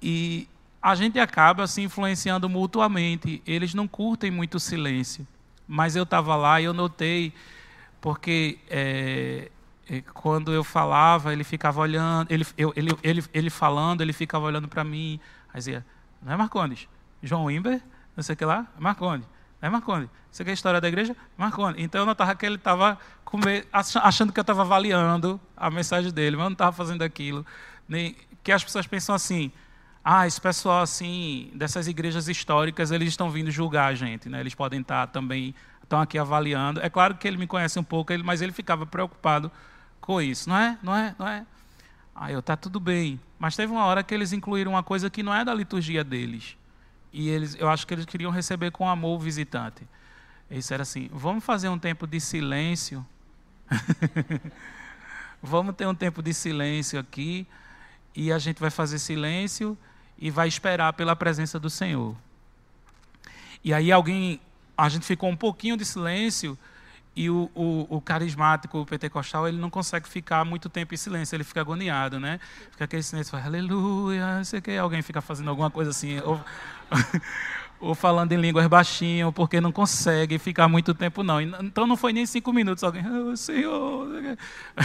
[0.00, 0.48] E
[0.80, 3.42] a gente acaba se influenciando mutuamente.
[3.44, 5.26] Eles não curtem muito o silêncio.
[5.66, 7.32] Mas eu estava lá e eu notei,
[8.00, 9.50] porque é,
[9.88, 14.44] é, quando eu falava, ele ficava olhando, ele, eu, ele, ele, ele falando, ele ficava
[14.44, 15.18] olhando para mim.
[15.52, 15.84] Aí dizia,
[16.22, 16.86] não é Marcondes?
[17.20, 17.82] João Wimber?
[18.16, 18.68] Não sei o que lá?
[18.78, 19.26] Marcondes.
[19.62, 20.08] É Marcondes?
[20.30, 21.16] Você quer a história da igreja?
[21.36, 21.82] Marcondes.
[21.82, 22.98] Então eu notava que ele estava
[24.02, 27.44] achando que eu estava avaliando a mensagem dele, mas eu não estava fazendo aquilo.
[27.88, 29.52] Nem, que as pessoas pensam assim,
[30.04, 34.40] ah, esse pessoal assim dessas igrejas históricas, eles estão vindo julgar a gente, né?
[34.40, 35.54] Eles podem estar também
[35.90, 36.80] estão aqui avaliando.
[36.80, 39.50] É claro que ele me conhece um pouco, mas ele ficava preocupado
[40.00, 40.78] com isso, não é?
[40.82, 41.14] Não é?
[41.18, 41.44] Não é?
[42.14, 43.20] Aí eu tá tudo bem.
[43.38, 46.56] Mas teve uma hora que eles incluíram uma coisa que não é da liturgia deles,
[47.12, 49.86] e eles, eu acho que eles queriam receber com amor o visitante.
[50.50, 53.04] Eles disseram assim: vamos fazer um tempo de silêncio.
[55.42, 57.46] vamos ter um tempo de silêncio aqui,
[58.14, 59.76] e a gente vai fazer silêncio
[60.18, 62.16] e vai esperar pela presença do Senhor.
[63.62, 64.40] E aí alguém,
[64.76, 66.58] a gente ficou um pouquinho de silêncio
[67.14, 71.34] e o, o, o, carismático, o pentecostal, ele não consegue ficar muito tempo em silêncio,
[71.34, 72.38] ele fica agoniado, né?
[72.70, 76.20] Fica aquele silêncio, fala, aleluia, não sei o que, alguém fica fazendo alguma coisa assim,
[76.20, 76.40] ou,
[77.80, 81.40] ou falando em línguas baixinho, porque não consegue ficar muito tempo, não.
[81.40, 84.08] Então não foi nem cinco minutos, alguém, oh, Senhor.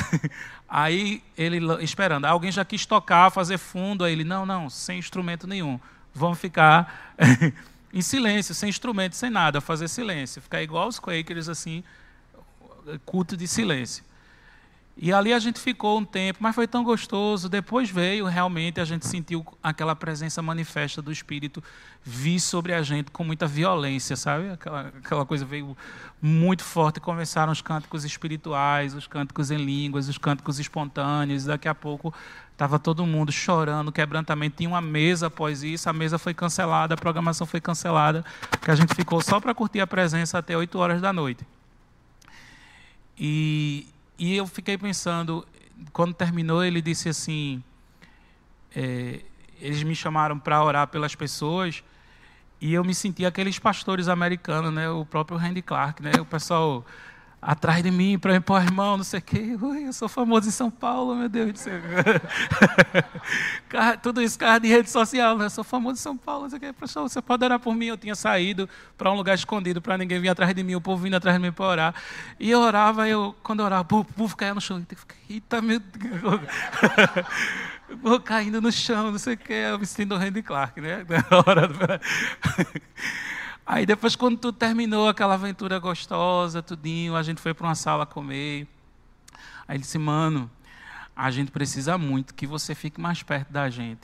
[0.68, 5.46] Aí ele esperando, alguém já quis tocar, fazer fundo, aí ele, não, não, sem instrumento
[5.46, 5.80] nenhum,
[6.12, 7.14] vamos ficar
[7.94, 11.84] em silêncio, sem instrumento, sem nada, fazer silêncio, ficar igual os Quakers, assim,
[13.06, 14.04] culto de silêncio.
[14.98, 17.50] E ali a gente ficou um tempo, mas foi tão gostoso.
[17.50, 21.62] Depois veio, realmente, a gente sentiu aquela presença manifesta do Espírito
[22.02, 24.52] vir sobre a gente com muita violência, sabe?
[24.52, 25.76] Aquela, aquela coisa veio
[26.22, 27.02] muito forte.
[27.02, 31.44] Começaram os cânticos espirituais, os cânticos em línguas, os cânticos espontâneos.
[31.44, 32.14] Daqui a pouco
[32.54, 34.56] estava todo mundo chorando, quebrantamento.
[34.56, 38.24] Tinha uma mesa após isso, a mesa foi cancelada, a programação foi cancelada,
[38.62, 41.46] que a gente ficou só para curtir a presença até 8 horas da noite.
[43.18, 45.48] E, e eu fiquei pensando,
[45.94, 47.64] quando terminou, ele disse assim:
[48.76, 49.22] é,
[49.60, 51.84] eles me chamaram para orar pelas pessoas.
[52.60, 54.90] E eu me senti aqueles pastores americanos, né?
[54.90, 56.14] O próprio Randy Clark, né?
[56.20, 56.86] O pessoal
[57.46, 59.56] atrás de mim para me pôr irmão, não sei o quê.
[59.62, 61.80] Ui, eu sou famoso em São Paulo, meu Deus do céu.
[64.02, 65.40] Tudo isso cara de rede social?
[65.40, 66.74] Eu sou famoso em São Paulo, não sei o quê.
[66.74, 67.86] Pessoal, você pode orar por mim.
[67.86, 71.04] Eu tinha saído para um lugar escondido para ninguém vir atrás de mim, o povo
[71.04, 71.96] vindo atrás de mim para orar.
[72.40, 74.84] E eu orava, eu, quando eu orava, o povo caía no chão.
[75.30, 76.42] Eita, meu Deus.
[78.02, 79.54] Vou caindo no chão, não sei o quê.
[79.54, 81.06] Eu me sentindo o Randy Clark, né?
[81.08, 81.78] Na hora do...
[83.66, 88.06] Aí depois, quando tudo terminou, aquela aventura gostosa, tudinho, a gente foi para uma sala
[88.06, 88.68] comer.
[89.68, 90.50] Aí ele disse, mano,
[91.16, 94.02] a gente precisa muito que você fique mais perto da gente.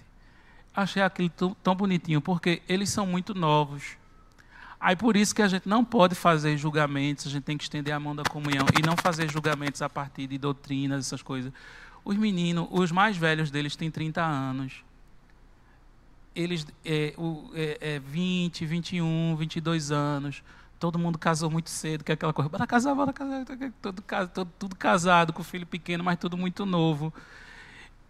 [0.75, 1.29] Achei aquilo
[1.61, 3.97] tão bonitinho, porque eles são muito novos.
[4.79, 7.93] Aí por isso que a gente não pode fazer julgamentos, a gente tem que estender
[7.93, 11.53] a mão da comunhão e não fazer julgamentos a partir de doutrinas, essas coisas.
[12.03, 14.83] Os meninos, os mais velhos deles têm 30 anos
[16.35, 20.43] eles é, o, é, é 20, 21, 22 anos,
[20.79, 23.45] todo mundo casou muito cedo, que é aquela coisa, bora casar, bora casar,
[23.81, 24.01] todo,
[24.33, 27.13] todo, tudo casado, com filho pequeno, mas tudo muito novo.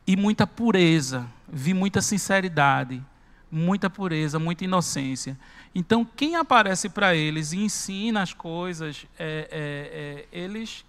[0.06, 3.04] E muita pureza, vi muita sinceridade,
[3.52, 5.38] muita pureza, muita inocência.
[5.76, 10.86] Então, quem aparece para eles e ensina as coisas, é, é, é eles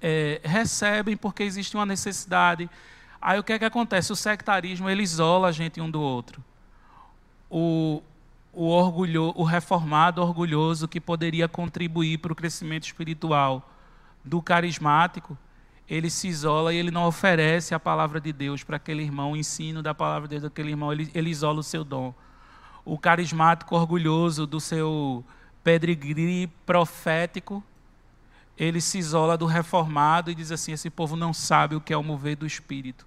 [0.00, 2.68] é, recebem porque existe uma necessidade
[3.20, 4.12] Aí o que é que acontece?
[4.12, 6.42] O sectarismo ele isola a gente um do outro.
[7.50, 8.02] O,
[8.52, 13.68] o, orgulho, o reformado orgulhoso que poderia contribuir para o crescimento espiritual
[14.24, 15.38] do carismático,
[15.88, 19.36] ele se isola e ele não oferece a palavra de Deus para aquele irmão, o
[19.36, 22.12] ensino da palavra de Deus daquele irmão, ele, ele isola o seu dom.
[22.84, 25.24] O carismático orgulhoso do seu
[25.62, 27.62] pedigree profético,
[28.58, 31.96] ele se isola do reformado e diz assim: esse povo não sabe o que é
[31.96, 33.06] o mover do espírito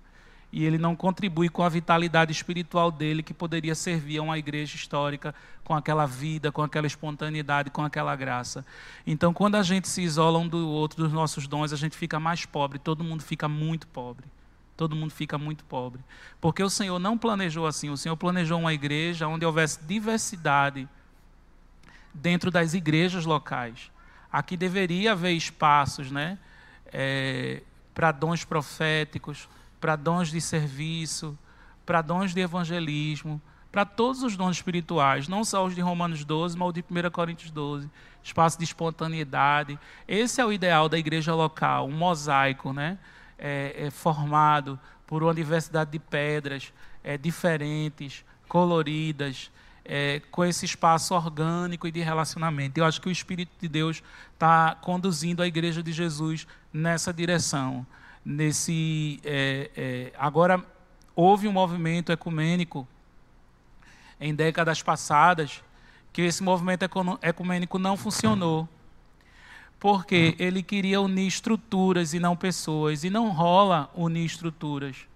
[0.51, 4.75] e ele não contribui com a vitalidade espiritual dele que poderia servir a uma igreja
[4.75, 5.33] histórica
[5.63, 8.65] com aquela vida, com aquela espontaneidade, com aquela graça.
[9.05, 12.19] Então, quando a gente se isola um do outro dos nossos dons, a gente fica
[12.19, 14.25] mais pobre, todo mundo fica muito pobre.
[14.75, 16.01] Todo mundo fica muito pobre.
[16.39, 20.87] Porque o Senhor não planejou assim, o Senhor planejou uma igreja onde houvesse diversidade
[22.13, 23.91] dentro das igrejas locais.
[24.31, 26.37] Aqui deveria haver espaços né,
[26.91, 27.61] é,
[27.93, 31.37] para dons proféticos, para dons de serviço,
[31.85, 36.57] para dons de evangelismo, para todos os dons espirituais, não só os de Romanos 12,
[36.57, 37.89] mas os de 1 Coríntios 12,
[38.23, 39.79] espaço de espontaneidade.
[40.07, 42.97] Esse é o ideal da igreja local, um mosaico né?
[43.37, 46.73] É, é formado por uma diversidade de pedras
[47.03, 49.49] é, diferentes, coloridas,
[49.89, 52.77] é, com esse espaço orgânico e de relacionamento.
[52.77, 57.85] Eu acho que o Espírito de Deus está conduzindo a igreja de Jesus nessa direção
[58.23, 59.19] nesse.
[59.23, 60.63] É, é, agora,
[61.15, 62.87] houve um movimento ecumênico
[64.19, 65.63] em décadas passadas
[66.11, 66.85] que esse movimento
[67.21, 68.67] ecumênico não funcionou.
[69.79, 73.03] Porque ele queria unir estruturas e não pessoas.
[73.03, 75.08] E não rola unir estruturas.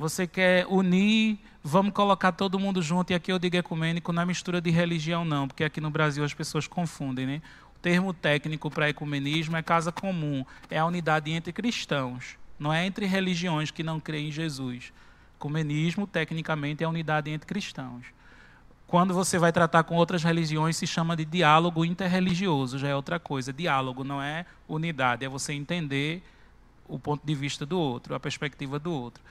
[0.00, 3.10] Você quer unir, vamos colocar todo mundo junto.
[3.10, 5.46] E aqui eu digo ecumênico, não é mistura de religião, não.
[5.46, 7.26] Porque aqui no Brasil as pessoas confundem.
[7.26, 7.42] Né?
[7.82, 13.04] termo técnico para ecumenismo é casa comum, é a unidade entre cristãos, não é entre
[13.04, 14.90] religiões que não creem em Jesus.
[15.38, 18.06] Ecumenismo, tecnicamente, é a unidade entre cristãos.
[18.86, 23.20] Quando você vai tratar com outras religiões, se chama de diálogo interreligioso, já é outra
[23.20, 23.52] coisa.
[23.52, 26.22] Diálogo não é unidade, é você entender
[26.88, 29.22] o ponto de vista do outro, a perspectiva do outro.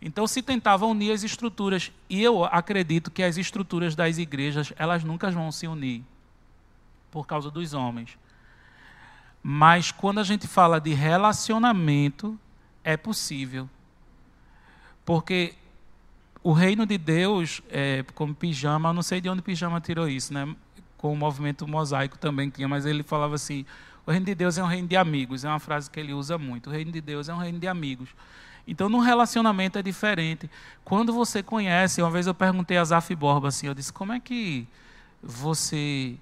[0.00, 5.02] Então se tentava unir as estruturas, e eu acredito que as estruturas das igrejas, elas
[5.02, 6.02] nunca vão se unir
[7.10, 8.18] por causa dos homens.
[9.42, 12.38] Mas quando a gente fala de relacionamento,
[12.82, 13.68] é possível.
[15.04, 15.54] Porque
[16.42, 20.54] o reino de Deus, é, como pijama, não sei de onde pijama tirou isso, né?
[20.96, 23.64] Com o movimento mosaico também tinha, mas ele falava assim:
[24.06, 26.36] o reino de Deus é um reino de amigos, é uma frase que ele usa
[26.36, 26.68] muito.
[26.68, 28.10] O reino de Deus é um reino de amigos.
[28.66, 30.50] Então, no relacionamento é diferente.
[30.84, 34.20] Quando você conhece, uma vez eu perguntei a Zaf Borba assim, eu disse: como é
[34.20, 34.66] que
[35.22, 36.16] você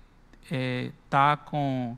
[0.45, 1.97] está é, com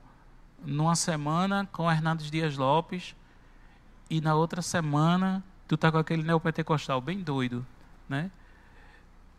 [0.64, 3.14] numa semana com Hernandes Dias Lopes
[4.09, 7.66] e na outra semana tu está com aquele neopentecostal bem doido?
[8.09, 8.30] Né?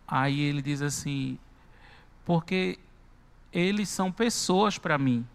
[0.08, 1.38] Aí ele diz assim:
[2.26, 2.80] porque
[3.53, 5.26] eles são pessoas para mim,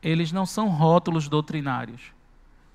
[0.00, 2.15] eles não são rótulos doutrinários.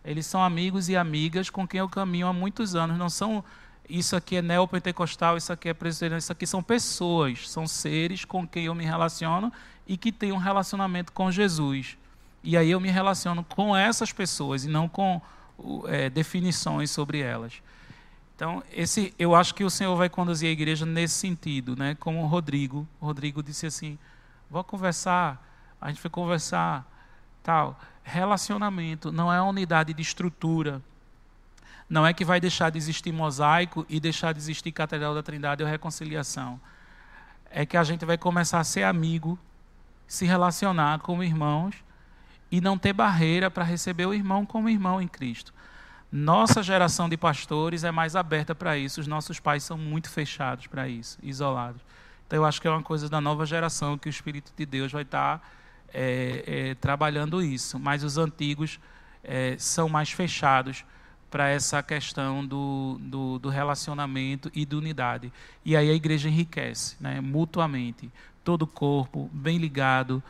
[0.04, 2.98] Eles são amigos e amigas com quem eu caminho há muitos anos.
[2.98, 3.44] Não são
[3.90, 8.48] isso aqui é neopentecostal, isso aqui é presbiteriano, isso aqui são pessoas, são seres com
[8.48, 9.52] quem eu me relaciono
[9.86, 11.98] e que têm um relacionamento com Jesus.
[12.44, 15.22] E aí eu me relaciono com essas pessoas e não com
[15.88, 17.62] é, definições sobre elas.
[18.36, 21.96] Então, esse, eu acho que o Senhor vai conduzir a igreja nesse sentido, né?
[22.00, 22.88] Como o Rodrigo.
[23.00, 24.00] O Rodrigo disse assim:
[24.50, 25.48] vou conversar.
[25.80, 26.91] A gente foi conversar,
[27.44, 27.80] tal.
[28.04, 30.82] Relacionamento não é unidade de estrutura.
[31.90, 35.64] Não é que vai deixar de existir mosaico e deixar de existir Catedral da Trindade
[35.64, 36.60] ou reconciliação.
[37.50, 39.38] É que a gente vai começar a ser amigo,
[40.08, 41.76] se relacionar com irmãos
[42.52, 45.54] e não ter barreira para receber o irmão como irmão em Cristo.
[46.12, 50.68] Nossa geração de pastores é mais aberta para isso, os nossos pais são muito fechados
[50.68, 51.82] para isso, isolados.
[52.28, 54.92] Então, eu acho que é uma coisa da nova geração que o Espírito de Deus
[54.92, 55.46] vai estar tá,
[55.94, 57.80] é, é, trabalhando isso.
[57.80, 58.80] Mas os antigos
[59.24, 60.84] é, são mais fechados
[61.30, 65.32] para essa questão do, do, do, relacionamento e da unidade.
[65.64, 68.12] E aí a igreja enriquece, né, mutuamente.
[68.44, 70.22] Todo o corpo, bem ligado,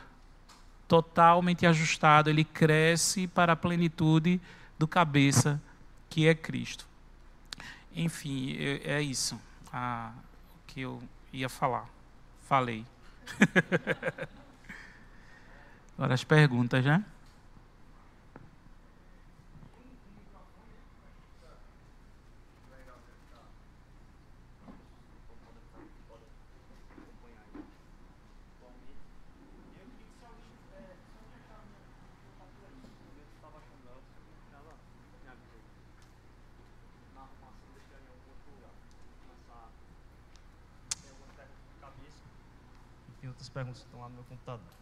[0.87, 4.39] totalmente ajustado, ele cresce para a plenitude
[4.77, 5.59] do cabeça
[6.09, 6.85] que é Cristo.
[7.95, 9.39] Enfim, é isso
[9.73, 10.11] ah,
[10.53, 11.01] o que eu
[11.31, 11.87] ia falar.
[12.47, 12.85] Falei.
[16.01, 17.05] Agora as perguntas, né?
[43.53, 44.80] perguntas estão lá no meu computador.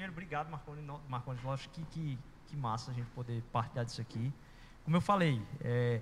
[0.00, 0.80] Primeiro, obrigado, Marconi.
[1.10, 4.32] Marconi, acho que, que, que massa a gente poder partilhar disso aqui.
[4.82, 6.00] Como eu falei, é,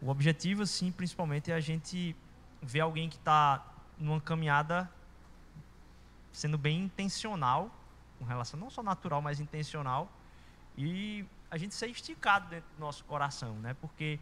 [0.00, 2.14] o objetivo, assim, principalmente, é a gente
[2.62, 3.66] ver alguém que está
[3.98, 4.88] numa caminhada
[6.32, 7.72] sendo bem intencional,
[8.20, 10.08] com relação não só natural, mas intencional,
[10.76, 13.74] e a gente ser esticado dentro do nosso coração, né?
[13.80, 14.20] Porque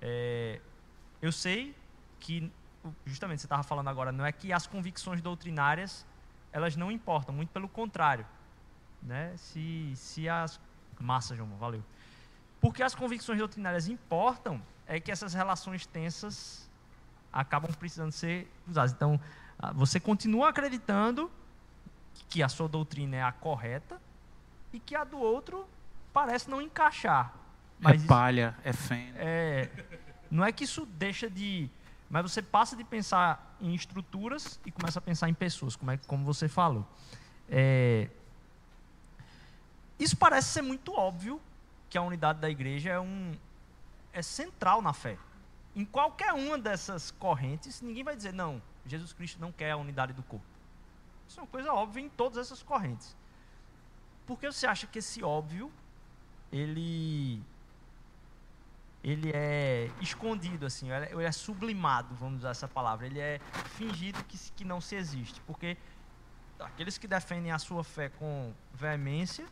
[0.00, 0.60] é,
[1.20, 1.76] eu sei
[2.18, 2.50] que
[3.06, 6.04] justamente você estava falando agora, não é que as convicções doutrinárias
[6.52, 8.26] elas não importam, muito pelo contrário.
[9.02, 9.34] Né?
[9.36, 10.60] Se, se as.
[11.00, 11.82] Massa, João, valeu.
[12.60, 16.70] Porque as convicções doutrinárias importam, é que essas relações tensas
[17.32, 18.92] acabam precisando ser usadas.
[18.92, 19.18] Então,
[19.74, 21.30] você continua acreditando
[22.28, 24.00] que a sua doutrina é a correta
[24.72, 25.66] e que a do outro
[26.12, 27.34] parece não encaixar.
[27.80, 29.12] Mas é palha, isso, é feno.
[29.16, 29.70] É,
[30.30, 31.68] não é que isso deixa de
[32.12, 35.96] mas você passa de pensar em estruturas e começa a pensar em pessoas, como, é,
[35.96, 36.86] como você falou.
[37.48, 38.10] É,
[39.98, 41.40] isso parece ser muito óbvio
[41.88, 43.32] que a unidade da igreja é, um,
[44.12, 45.16] é central na fé.
[45.74, 50.12] Em qualquer uma dessas correntes, ninguém vai dizer, não, Jesus Cristo não quer a unidade
[50.12, 50.44] do corpo.
[51.26, 53.16] Isso é uma coisa óbvia em todas essas correntes.
[54.26, 55.72] Por que você acha que esse óbvio,
[56.52, 57.42] ele
[59.02, 63.06] ele é escondido, assim, ele é sublimado, vamos usar essa palavra.
[63.06, 63.40] Ele é
[63.76, 65.40] fingido que, que não se existe.
[65.40, 65.76] Porque
[66.60, 69.44] aqueles que defendem a sua fé com veemência,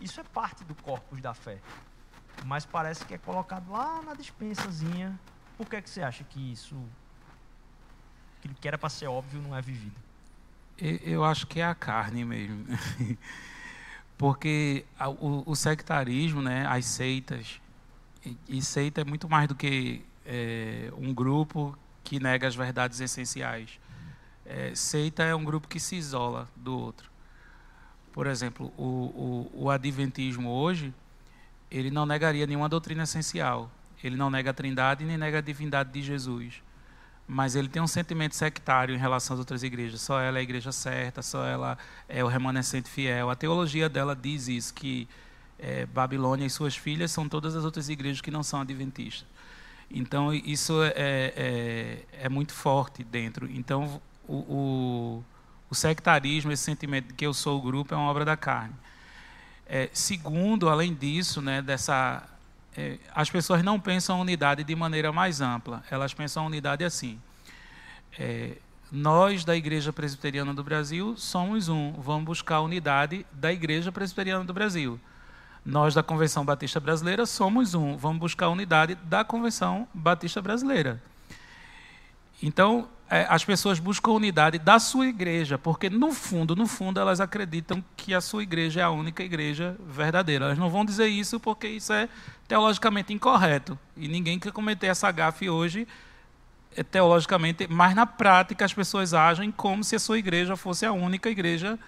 [0.00, 1.58] isso é parte do corpus da fé.
[2.44, 5.18] Mas parece que é colocado lá na dispensazinha.
[5.56, 6.76] Por que, é que você acha que isso,
[8.38, 10.00] aquilo que era para ser óbvio, não é vivido?
[10.78, 12.64] Eu acho que é a carne mesmo.
[14.16, 14.84] Porque
[15.20, 17.60] o, o sectarismo, né, as seitas,
[18.48, 23.78] e, seita é muito mais do que é, um grupo que nega as verdades essenciais.
[24.44, 27.10] É, seita é um grupo que se isola do outro.
[28.12, 30.94] Por exemplo, o, o, o adventismo hoje,
[31.70, 33.70] ele não negaria nenhuma doutrina essencial.
[34.02, 36.62] Ele não nega a trindade nem nega a divindade de Jesus.
[37.26, 40.02] Mas ele tem um sentimento sectário em relação às outras igrejas.
[40.02, 43.30] Só ela é a igreja certa, só ela é o remanescente fiel.
[43.30, 45.08] A teologia dela diz isso, que
[45.58, 49.26] é, Babilônia e suas filhas são todas as outras igrejas que não são adventistas.
[49.90, 50.92] Então, isso é,
[51.36, 53.48] é, é muito forte dentro.
[53.50, 55.24] Então, o, o,
[55.70, 58.74] o, sectarismo, esse sentimento de que eu sou o grupo, é uma obra da carne.
[59.66, 62.22] É, segundo, além disso, né, dessa,
[62.76, 65.84] é, as pessoas não pensam a unidade de maneira mais ampla.
[65.90, 67.20] Elas pensam a unidade assim.
[68.18, 68.56] É,
[68.90, 71.92] nós, da Igreja Presbiteriana do Brasil, somos um.
[71.92, 75.00] Vamos buscar a unidade da Igreja Presbiteriana do Brasil.
[75.64, 77.96] Nós, da Convenção Batista Brasileira, somos um.
[77.96, 81.02] Vamos buscar a unidade da Convenção Batista Brasileira.
[82.42, 87.20] Então, é, as pessoas buscam unidade da sua igreja, porque no fundo, no fundo, elas
[87.20, 90.46] acreditam que a sua igreja é a única igreja verdadeira.
[90.46, 92.08] Elas não vão dizer isso porque isso é
[92.46, 93.78] teologicamente incorreto.
[93.96, 95.88] E ninguém quer cometer essa gafe hoje
[96.76, 100.92] é, teologicamente, mas na prática as pessoas agem como se a sua igreja fosse a
[100.92, 101.78] única igreja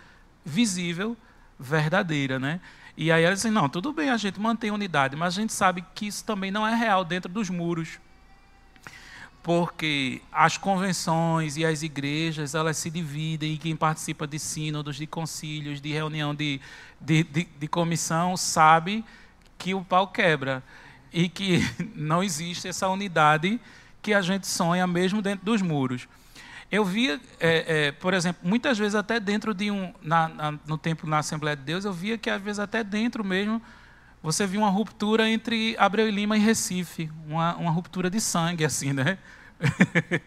[0.45, 1.17] visível,
[1.59, 2.61] verdadeira, né?
[2.97, 5.85] E aí elas dizem, não, tudo bem, a gente mantém unidade, mas a gente sabe
[5.95, 7.99] que isso também não é real dentro dos muros.
[9.43, 15.07] Porque as convenções e as igrejas, elas se dividem, e quem participa de sínodos, de
[15.07, 16.61] concílios, de reunião de,
[17.01, 19.05] de, de, de comissão, sabe
[19.59, 20.63] que o pau quebra.
[21.13, 21.61] E que
[21.95, 23.61] não existe essa unidade
[24.03, 26.09] que a gente sonha mesmo dentro dos muros.
[26.71, 30.77] Eu via, é, é, por exemplo, muitas vezes até dentro de um, na, na, no
[30.77, 33.63] tempo na Assembleia de Deus, eu via que às vezes até dentro mesmo
[34.23, 38.65] você via uma ruptura entre Abreu e Lima e Recife, uma, uma ruptura de sangue,
[38.65, 39.19] assim, né?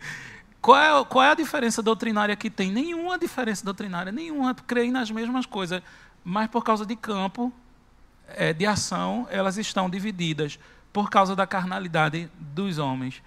[0.62, 2.72] qual, é, qual é a diferença doutrinária que tem?
[2.72, 4.56] Nenhuma diferença doutrinária, nenhuma.
[4.56, 5.82] Creem nas mesmas coisas,
[6.24, 7.52] mas por causa de campo
[8.30, 10.58] é, de ação, elas estão divididas
[10.94, 13.22] por causa da carnalidade dos homens.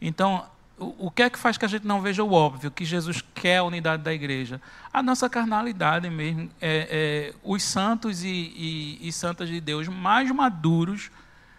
[0.00, 0.44] Então,
[0.78, 3.58] o, que é que faz que a gente não veja o óbvio, que Jesus quer
[3.58, 4.60] a unidade da igreja?
[4.92, 6.50] A nossa carnalidade mesmo.
[6.60, 11.10] É, é, os santos e, e, e, santas de Deus mais maduros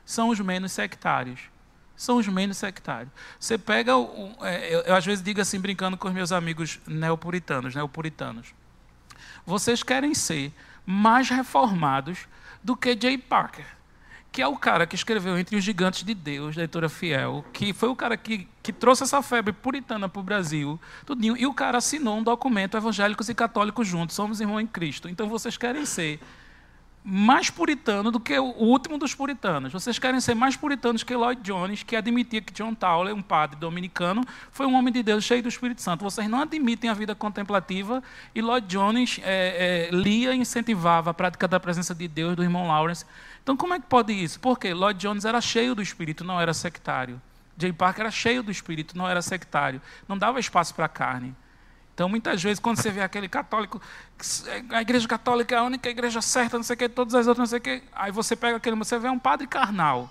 [0.05, 1.41] são os menos sectários.
[1.95, 3.11] São os menos sectários.
[3.39, 3.91] Você pega.
[4.41, 8.53] É, eu, eu, às vezes digo assim, brincando com os meus amigos neopuritanos, neopuritanos.
[9.45, 10.53] Vocês querem ser
[10.85, 12.27] mais reformados
[12.63, 13.78] do que Jay Parker
[14.39, 17.73] que é o cara que escreveu Entre os Gigantes de Deus, da editora Fiel, que
[17.73, 21.53] foi o cara que, que trouxe essa febre puritana para o Brasil, tudinho, e o
[21.53, 25.09] cara assinou um documento, evangélicos e católicos juntos, somos irmãos em Cristo.
[25.09, 26.21] Então vocês querem ser
[27.03, 29.73] mais puritano do que o último dos puritanos.
[29.73, 33.59] Vocês querem ser mais puritanos que Lloyd Jones, que admitia que John Towler, um padre
[33.59, 36.03] dominicano, foi um homem de Deus cheio do Espírito Santo.
[36.03, 38.01] Vocês não admitem a vida contemplativa
[38.33, 42.43] e Lloyd Jones é, é, lia e incentivava a prática da presença de Deus do
[42.43, 43.05] irmão Lawrence.
[43.43, 44.39] Então, como é que pode isso?
[44.39, 47.21] Porque Lloyd Jones era cheio do Espírito, não era sectário.
[47.57, 49.81] Jay Parker era cheio do Espírito, não era sectário.
[50.07, 51.35] Não dava espaço para a carne.
[51.93, 53.81] Então, muitas vezes, quando você vê aquele católico,
[54.69, 57.39] a igreja católica é a única igreja certa, não sei o que, todas as outras,
[57.39, 60.09] não sei o que, aí você pega aquele, você vê um padre carnal,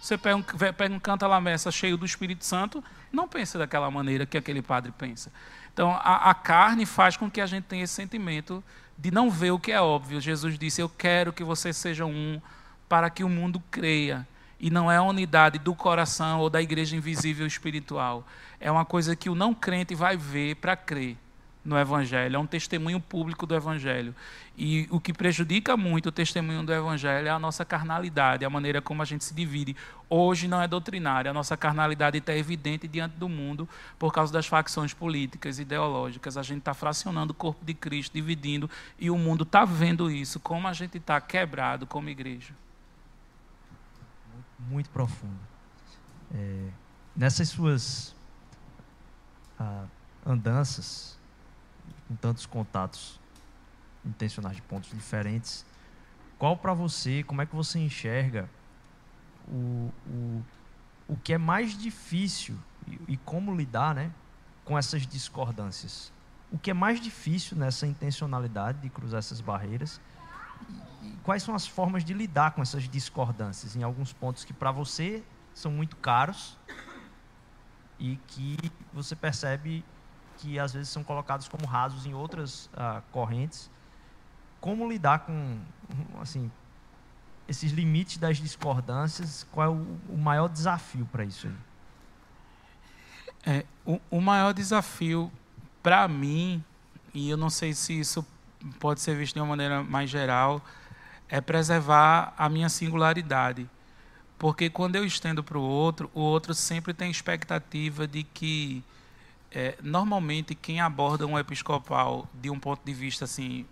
[0.00, 3.88] você pega um, pega um canta lá messa cheio do Espírito Santo, não pensa daquela
[3.92, 5.30] maneira que aquele padre pensa.
[5.72, 8.64] Então, a, a carne faz com que a gente tenha esse sentimento
[8.98, 10.20] de não ver o que é óbvio.
[10.20, 12.40] Jesus disse: Eu quero que vocês sejam um,
[12.90, 14.28] para que o mundo creia.
[14.58, 18.26] E não é a unidade do coração ou da igreja invisível espiritual
[18.60, 21.16] é uma coisa que o não crente vai ver para crer
[21.62, 24.14] no Evangelho, é um testemunho público do Evangelho.
[24.56, 28.80] E o que prejudica muito o testemunho do Evangelho é a nossa carnalidade, a maneira
[28.80, 29.76] como a gente se divide.
[30.08, 33.68] Hoje não é doutrinária, a nossa carnalidade está evidente diante do mundo
[33.98, 36.36] por causa das facções políticas, ideológicas.
[36.36, 38.68] A gente está fracionando o corpo de Cristo, dividindo,
[38.98, 42.54] e o mundo está vendo isso, como a gente está quebrado como igreja.
[44.68, 45.38] Muito, profundo.
[46.32, 46.70] É,
[47.16, 48.14] nessas suas
[49.58, 49.86] ah,
[50.24, 51.18] andanças,
[52.08, 53.20] com tantos contatos
[54.04, 55.64] intencionais de pontos diferentes,
[56.38, 58.48] qual para você, como é que você enxerga
[59.46, 60.44] o, o,
[61.08, 62.56] o que é mais difícil
[62.86, 64.10] e, e como lidar né,
[64.64, 66.12] com essas discordâncias?
[66.50, 70.00] O que é mais difícil nessa intencionalidade de cruzar essas barreiras?
[71.30, 75.22] Quais são as formas de lidar com essas discordâncias em alguns pontos que para você
[75.54, 76.58] são muito caros
[78.00, 78.56] e que
[78.92, 79.84] você percebe
[80.38, 83.70] que às vezes são colocados como rasos em outras uh, correntes.
[84.60, 85.60] Como lidar com
[86.20, 86.50] assim
[87.46, 89.46] esses limites das discordâncias?
[89.52, 91.54] Qual é o, o maior desafio para isso aí?
[93.54, 95.30] É, o, o maior desafio
[95.80, 96.64] para mim,
[97.14, 98.26] e eu não sei se isso
[98.80, 100.60] pode ser visto de uma maneira mais geral,
[101.30, 103.68] é preservar a minha singularidade.
[104.38, 108.82] Porque quando eu estendo para o outro, o outro sempre tem expectativa de que,
[109.52, 113.64] é, normalmente, quem aborda um episcopal de um ponto de vista assim,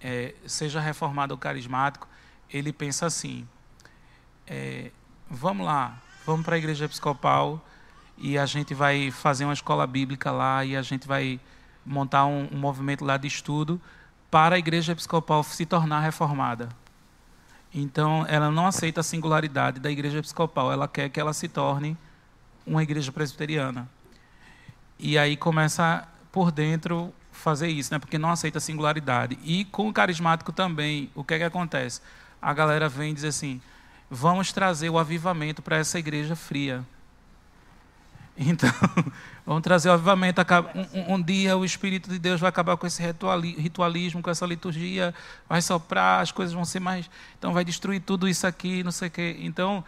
[0.00, 2.08] é, seja reformado ou carismático,
[2.50, 3.46] ele pensa assim:
[4.46, 4.90] é,
[5.28, 7.64] vamos lá, vamos para a igreja episcopal
[8.16, 11.38] e a gente vai fazer uma escola bíblica lá e a gente vai
[11.84, 13.80] montar um, um movimento lá de estudo
[14.30, 16.68] para a igreja episcopal se tornar reformada.
[17.72, 21.96] Então, ela não aceita a singularidade da igreja episcopal, ela quer que ela se torne
[22.66, 23.88] uma igreja presbiteriana.
[24.98, 27.98] E aí começa por dentro fazer isso, né?
[27.98, 29.38] Porque não aceita a singularidade.
[29.42, 32.00] E com o carismático também, o que é que acontece?
[32.40, 33.60] A galera vem dizer assim:
[34.10, 36.84] "Vamos trazer o avivamento para essa igreja fria".
[38.36, 38.70] Então,
[39.44, 40.40] vamos trazer o avivamento.
[40.94, 45.14] Um, um, dia o Espírito de Deus vai acabar com esse ritualismo, com essa liturgia,
[45.48, 47.10] vai soprar, as coisas vão ser mais.
[47.38, 49.36] Então, vai destruir tudo isso aqui, não sei o quê.
[49.40, 49.84] Então,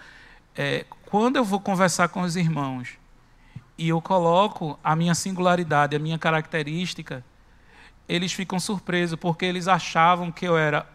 [0.55, 2.91] é, quando eu vou conversar com os irmãos
[3.79, 7.25] e eu coloco a minha singularidade, a minha característica,
[8.09, 10.87] eles ficam surpresos, porque eles achavam que eu era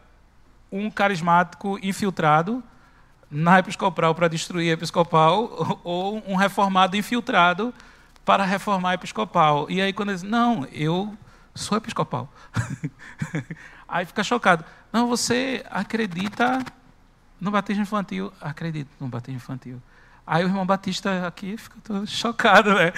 [0.72, 2.64] um carismático infiltrado
[3.30, 7.73] na episcopal para destruir a episcopal ou um reformado infiltrado
[8.25, 9.69] para reformar a episcopal.
[9.69, 11.15] E aí quando eles não, eu
[11.55, 12.32] sou episcopal.
[13.88, 14.63] aí fica chocado.
[14.91, 16.63] Não, você acredita
[17.39, 18.32] no batismo infantil?
[18.41, 19.82] Acredito no batismo infantil.
[20.25, 22.91] Aí o irmão Batista aqui fica todo chocado, né?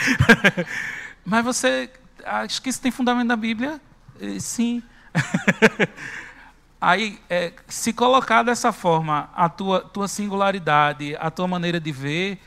[1.24, 1.92] Mas você
[2.26, 3.80] acha que isso tem fundamento na Bíblia?
[4.40, 4.82] Sim.
[6.82, 12.40] Aí, é, se colocar dessa forma a tua, tua singularidade, a tua maneira de ver,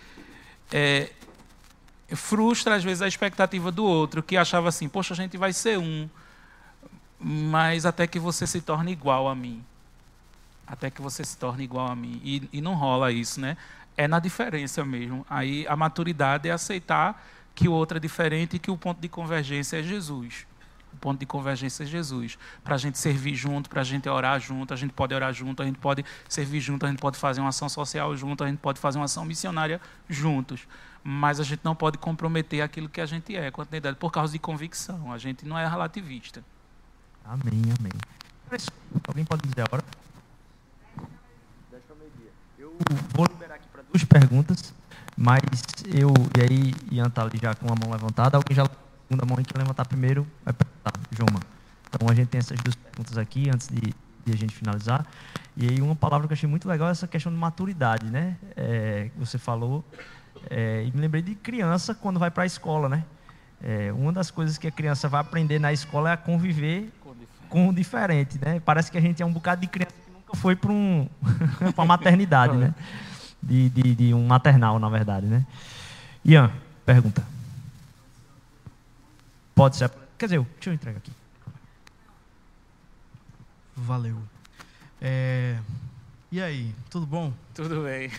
[0.73, 1.11] é,
[2.15, 5.79] frustra às vezes a expectativa do outro, que achava assim: poxa, a gente vai ser
[5.79, 6.09] um,
[7.21, 9.63] mas até que você se torne igual a mim.
[10.67, 12.21] Até que você se torne igual a mim.
[12.25, 13.57] E, e não rola isso, né?
[13.97, 15.27] É na diferença mesmo.
[15.29, 17.23] Aí a maturidade é aceitar
[17.55, 20.47] que o outro é diferente e que o ponto de convergência é Jesus.
[21.03, 22.39] Ponto de convergência é Jesus.
[22.63, 25.61] Para a gente servir junto, para a gente orar junto, a gente pode orar junto,
[25.61, 28.61] a gente pode servir junto, a gente pode fazer uma ação social junto, a gente
[28.61, 30.61] pode fazer uma ação missionária juntos.
[31.03, 34.39] Mas a gente não pode comprometer aquilo que a gente é, continuidade, por causa de
[34.39, 35.11] convicção.
[35.13, 36.45] A gente não é relativista.
[37.25, 37.93] Amém, amém.
[39.09, 39.83] Alguém pode dizer agora?
[42.57, 42.77] Eu
[43.13, 44.73] vou liberar aqui para duas perguntas,
[45.17, 45.43] mas
[45.87, 48.71] eu, e aí Ian está ali já com a mão levantada, alguém já
[49.13, 51.41] segunda mão que levantar primeiro vai perguntar, Joma.
[51.89, 53.81] Então a gente tem essas duas perguntas aqui antes de,
[54.25, 55.07] de, a gente finalizar.
[55.55, 58.37] E aí uma palavra que eu achei muito legal é essa questão de maturidade, né?
[58.57, 59.85] É, você falou.
[60.49, 63.05] É, e me lembrei de criança quando vai para a escola, né?
[63.63, 66.91] É, uma das coisas que a criança vai aprender na escola é a conviver
[67.51, 68.61] com o diferente, né?
[68.65, 71.07] Parece que a gente é um bocado de criança que nunca foi para um,
[71.77, 72.75] uma maternidade, né?
[73.43, 75.45] De, de, de um maternal, na verdade, né?
[76.25, 76.51] Ian,
[76.87, 77.32] pergunta.
[79.55, 79.91] Pode ser.
[80.19, 81.13] Quer dizer, deixa eu entregar aqui.
[83.77, 84.23] Valeu.
[85.01, 85.59] É,
[86.31, 87.33] e aí, tudo bom?
[87.55, 88.11] Tudo bem.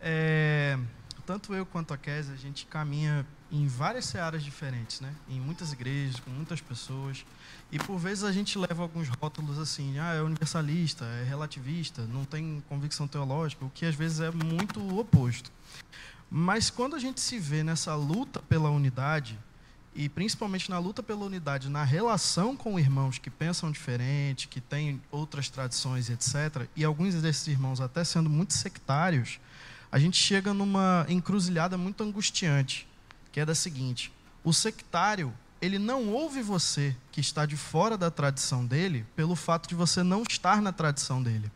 [0.00, 0.78] é,
[1.26, 5.14] tanto eu quanto a Kézia, a gente caminha em várias searas diferentes, né?
[5.28, 7.24] Em muitas igrejas, com muitas pessoas.
[7.70, 12.24] E por vezes a gente leva alguns rótulos assim, ah, é universalista, é relativista, não
[12.24, 15.52] tem convicção teológica, o que às vezes é muito oposto.
[16.30, 19.38] Mas quando a gente se vê nessa luta pela unidade,
[19.98, 25.02] e principalmente na luta pela unidade, na relação com irmãos que pensam diferente, que têm
[25.10, 29.40] outras tradições, etc., e alguns desses irmãos até sendo muito sectários,
[29.90, 32.86] a gente chega numa encruzilhada muito angustiante,
[33.32, 34.12] que é da seguinte:
[34.44, 39.68] o sectário, ele não ouve você que está de fora da tradição dele pelo fato
[39.68, 41.50] de você não estar na tradição dele.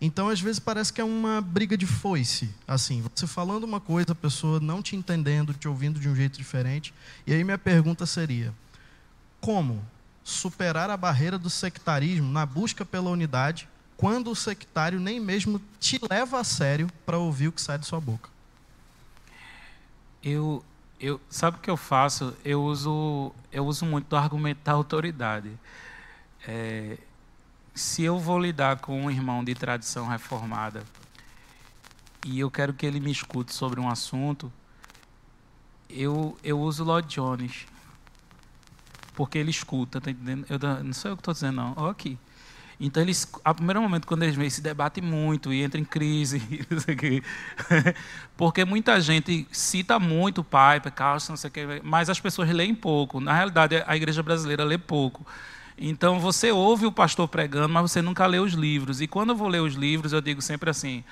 [0.00, 2.48] Então, às vezes, parece que é uma briga de foice.
[2.66, 6.38] Assim, você falando uma coisa, a pessoa não te entendendo, te ouvindo de um jeito
[6.38, 6.94] diferente.
[7.26, 8.54] E aí, minha pergunta seria:
[9.40, 9.84] como
[10.24, 16.00] superar a barreira do sectarismo na busca pela unidade, quando o sectário nem mesmo te
[16.10, 18.30] leva a sério para ouvir o que sai de sua boca?
[20.22, 20.64] Eu,
[20.98, 22.34] eu, sabe o que eu faço?
[22.42, 25.50] Eu uso, eu uso muito do argumento da autoridade.
[26.46, 26.96] É,
[27.80, 30.84] se eu vou lidar com um irmão de tradição reformada
[32.26, 34.52] e eu quero que ele me escute sobre um assunto,
[35.88, 37.66] eu, eu uso Lloyd Jones.
[39.14, 40.44] Porque ele escuta, tá entendendo?
[40.48, 41.74] Eu, não sou eu que estou dizendo, não.
[41.76, 42.18] Olha aqui.
[42.78, 46.40] Então, eles, a primeiro momento, quando eles veem, se debate muito e entra em crise.
[48.36, 52.74] Porque muita gente cita muito Piper, Carlson, não sei o que, mas as pessoas leem
[52.74, 53.20] pouco.
[53.20, 55.26] Na realidade, a igreja brasileira lê pouco.
[55.82, 59.00] Então, você ouve o pastor pregando, mas você nunca lê os livros.
[59.00, 61.02] E quando eu vou ler os livros, eu digo sempre assim: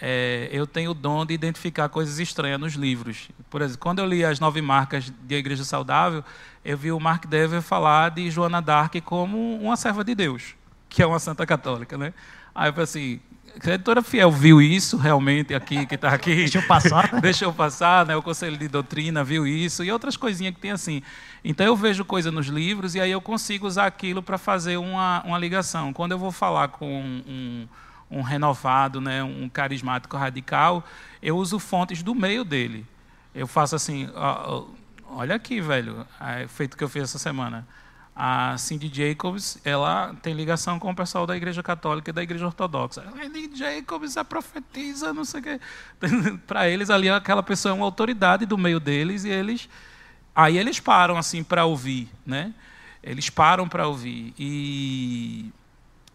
[0.00, 3.28] é, eu tenho o dom de identificar coisas estranhas nos livros.
[3.48, 6.24] Por exemplo, quando eu li as nove marcas de Igreja Saudável,
[6.64, 10.54] eu vi o Mark Dever falar de Joana Dark como uma serva de Deus,
[10.88, 11.96] que é uma santa católica.
[11.96, 12.12] Né?
[12.52, 13.20] Aí eu falei assim,
[13.64, 16.34] a editora Fiel viu isso realmente aqui, que está aqui.
[16.34, 17.08] Deixa eu passar.
[17.20, 18.16] Deixa eu passar, né?
[18.16, 21.02] o Conselho de Doutrina viu isso, e outras coisinhas que tem assim.
[21.44, 25.22] Então eu vejo coisa nos livros e aí eu consigo usar aquilo para fazer uma,
[25.24, 25.92] uma ligação.
[25.92, 27.66] Quando eu vou falar com um
[28.10, 30.84] um renovado, né, um carismático radical,
[31.22, 32.86] eu uso fontes do meio dele.
[33.34, 34.64] Eu faço assim, ó,
[35.10, 37.66] olha aqui, velho, é feito que eu fiz essa semana.
[38.18, 42.46] A Cindy Jacobs, ela tem ligação com o pessoal da Igreja Católica e da Igreja
[42.46, 43.04] Ortodoxa.
[43.20, 45.60] Cindy Jacobs, a profetiza, não sei o quê.
[46.46, 49.68] para eles ali aquela pessoa é uma autoridade do meio deles e eles
[50.34, 52.54] aí eles param assim para ouvir, né?
[53.02, 55.52] Eles param para ouvir e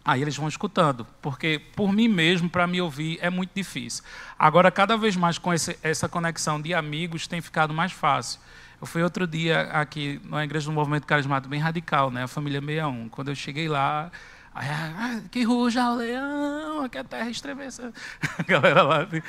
[0.04, 4.02] Aí eles vão escutando, porque por mim mesmo, para me ouvir, é muito difícil.
[4.36, 8.40] Agora, cada vez mais com esse, essa conexão de amigos, tem ficado mais fácil.
[8.82, 12.24] Eu fui outro dia aqui na igreja do Movimento Carismático, bem radical, né?
[12.24, 13.08] a família 61.
[13.10, 14.10] Quando eu cheguei lá,
[14.52, 17.92] ah, que ruja o leão, que a terra estremeça.
[18.36, 19.02] A galera lá.
[19.04, 19.22] Assim.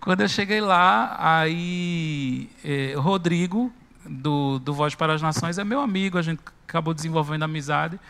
[0.00, 3.72] Quando eu cheguei lá, aí eh, Rodrigo,
[4.04, 8.00] do, do Voz para as Nações, é meu amigo, a gente acabou desenvolvendo amizade.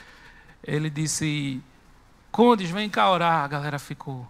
[0.65, 1.63] Ele disse
[2.33, 3.45] Condes, vem cá orar.
[3.45, 4.27] A galera ficou.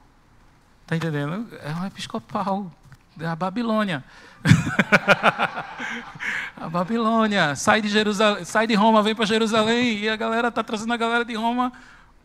[0.82, 1.46] Está entendendo?
[1.62, 2.72] É um episcopal.
[3.20, 4.02] É a Babilônia.
[6.56, 7.54] a Babilônia.
[7.54, 9.98] Sai de, Jerusalém, sai de Roma, vem para Jerusalém.
[9.98, 11.72] E a galera está trazendo a galera de Roma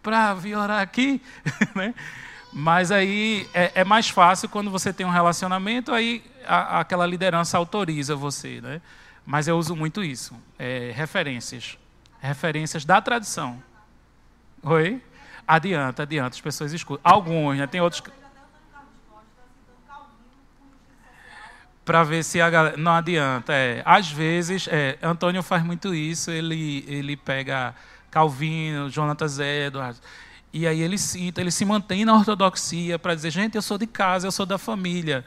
[0.02, 1.22] para vir orar aqui.
[1.76, 1.94] né?
[2.54, 7.58] Mas aí é, é, mais fácil quando você tem um relacionamento, aí a, aquela liderança
[7.58, 8.60] autoriza você.
[8.62, 8.82] Né?
[9.26, 10.36] Mas eu uso muito isso.
[10.60, 11.78] É, referências.
[12.20, 13.62] Referências da tradição.
[14.64, 15.02] Oi?
[15.48, 17.02] Adianta, adianta, as pessoas escutam.
[17.04, 17.68] Alguns, né?
[17.68, 18.04] Tem outros.
[21.84, 22.78] Para ver se a galera.
[22.78, 23.54] Não adianta.
[23.54, 23.82] É.
[23.86, 27.74] Às vezes, é, Antônio faz muito isso, ele, ele pega
[28.10, 30.02] Calvino, Jonatas Edwards.
[30.54, 33.88] E aí ele cita, ele se mantém na ortodoxia para dizer, gente, eu sou de
[33.88, 35.26] casa, eu sou da família.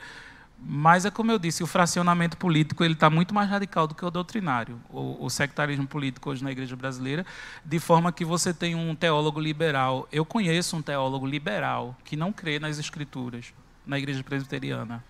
[0.67, 4.05] Mas é como eu disse, o fracionamento político ele está muito mais radical do que
[4.05, 7.27] o doutrinário, o, o, sectarismo político hoje na igreja brasileira,
[7.65, 10.09] de forma que você tem um teólogo liberal.
[10.11, 13.53] Eu conheço um teólogo liberal que não crê nas escrituras
[13.87, 15.05] na igreja presbiteriana.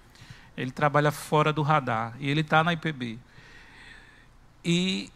[0.57, 3.19] Ele trabalha fora do radar e ele está na IPB.
[4.65, 5.11] E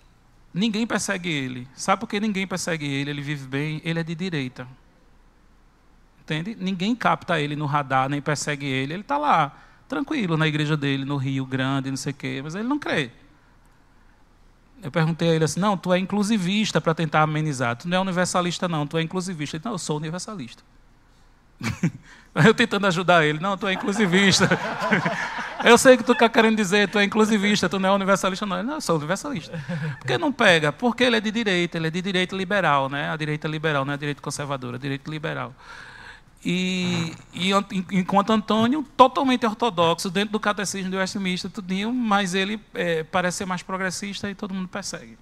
[0.52, 1.68] ninguém persegue ele.
[1.74, 3.10] Sabe por que ninguém persegue ele?
[3.10, 4.66] Ele vive bem, ele é de direita.
[6.20, 6.56] Entende?
[6.58, 8.92] Ninguém capta ele no radar, nem persegue ele.
[8.92, 9.56] Ele está lá
[9.88, 13.10] tranquilo na igreja dele, no Rio Grande, não sei o quê, mas ele não crê.
[14.82, 17.76] Eu perguntei a ele assim: não, tu é inclusivista para tentar amenizar.
[17.76, 19.56] Tu não é universalista, não, tu é inclusivista.
[19.56, 20.62] Ele, não, eu sou universalista.
[22.46, 24.48] eu tentando ajudar ele: não, tu é inclusivista.
[25.64, 28.62] eu sei que tu está querendo dizer, tu é inclusivista, tu não é universalista, não.
[28.62, 29.52] Não, eu sou universalista.
[29.98, 30.72] Por que não pega?
[30.72, 33.10] Porque ele é de direita, ele é de direita liberal, né?
[33.10, 35.54] A direita liberal, não é a direita conservadora, a direita liberal.
[36.44, 37.50] E, e,
[37.90, 43.44] enquanto Antônio, totalmente ortodoxo, dentro do catecismo de Westminster, tudinho, mas ele é, parece ser
[43.44, 45.18] mais progressista e todo mundo persegue.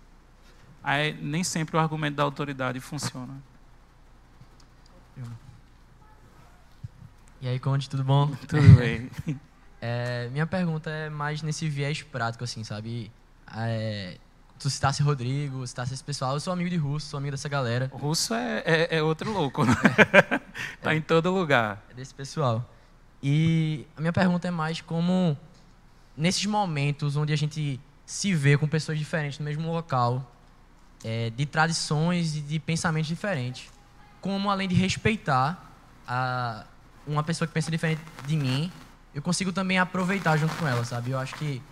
[0.84, 3.34] Aí, nem sempre o argumento da autoridade funciona.
[7.40, 8.28] E aí, Conde, tudo bom?
[8.48, 9.10] Tudo bem.
[9.80, 13.12] É, minha pergunta é mais nesse viés prático, assim, sabe?
[13.54, 14.16] É,
[14.58, 16.34] tu citasse Rodrigo, citasse esse pessoal.
[16.34, 17.90] Eu sou amigo de Russo, sou amigo dessa galera.
[17.92, 19.74] O Russo é, é, é outro louco, né?
[20.80, 21.84] tá em todo lugar.
[21.90, 22.68] É desse pessoal.
[23.22, 25.36] E a minha pergunta é mais como,
[26.16, 30.32] nesses momentos onde a gente se vê com pessoas diferentes no mesmo local,
[31.04, 33.70] é, de tradições e de pensamentos diferentes,
[34.20, 35.70] como além de respeitar
[36.06, 36.64] a,
[37.06, 38.70] uma pessoa que pensa diferente de mim,
[39.14, 41.10] eu consigo também aproveitar junto com ela, sabe?
[41.12, 41.62] Eu acho que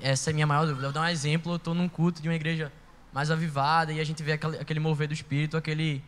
[0.00, 0.86] essa é a minha maior dúvida.
[0.86, 1.52] Vou dar um exemplo.
[1.52, 2.72] Eu estou num culto de uma igreja
[3.12, 6.02] mais avivada e a gente vê aquele, aquele mover do espírito, aquele,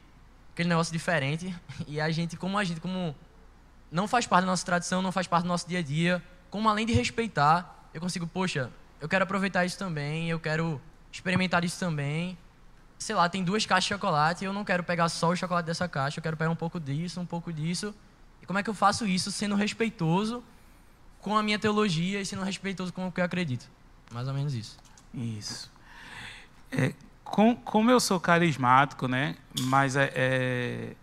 [0.53, 1.55] aquele negócio diferente.
[1.87, 3.15] E a gente, como a gente, como
[3.91, 6.69] não faz parte da nossa tradição, não faz parte do nosso dia a dia, como
[6.69, 8.71] além de respeitar, eu consigo, poxa,
[9.01, 12.37] eu quero aproveitar isso também, eu quero experimentar isso também.
[12.99, 15.89] Sei lá, tem duas caixas de chocolate eu não quero pegar só o chocolate dessa
[15.89, 17.95] caixa, eu quero pegar um pouco disso, um pouco disso.
[18.49, 20.43] Como é que eu faço isso sendo respeitoso
[21.21, 23.69] com a minha teologia e sendo respeitoso com o que eu acredito?
[24.11, 24.79] Mais ou menos isso.
[25.13, 25.71] Isso.
[26.73, 29.37] É, com, como eu sou carismático, né?
[29.61, 30.95] Mas é, é,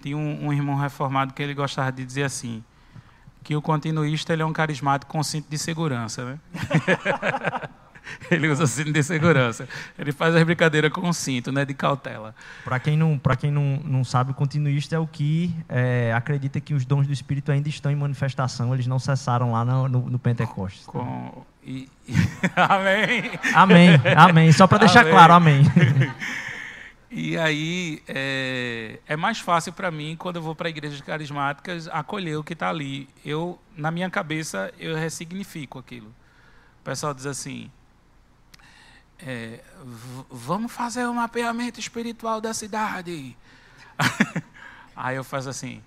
[0.00, 2.62] tinha um, um, irmão reformado que ele gostava de dizer assim,
[3.42, 6.40] que o continuista ele é um carismático com cinto de segurança, né?
[8.30, 9.68] ele usa cinto de segurança.
[9.98, 12.34] Ele faz as brincadeiras com cinto, né, de cautela.
[12.64, 16.74] Para quem não, quem não, não sabe, o continuista é o que é, acredita que
[16.74, 20.18] os dons do Espírito ainda estão em manifestação, eles não cessaram lá no, no, no
[20.18, 20.84] Pentecostes.
[20.86, 22.14] Com, e, e,
[22.56, 23.30] amém.
[23.54, 24.52] Amém, amém.
[24.52, 25.12] Só para deixar amém.
[25.12, 25.62] claro, amém.
[27.14, 32.38] E aí é, é mais fácil para mim, quando eu vou para igrejas carismáticas, acolher
[32.38, 33.06] o que está ali.
[33.22, 36.08] Eu, na minha cabeça, eu ressignifico aquilo.
[36.80, 37.70] O pessoal diz assim:
[39.26, 39.60] é,
[40.30, 43.36] vamos fazer um mapeamento espiritual da cidade.
[44.96, 45.82] aí eu faço assim: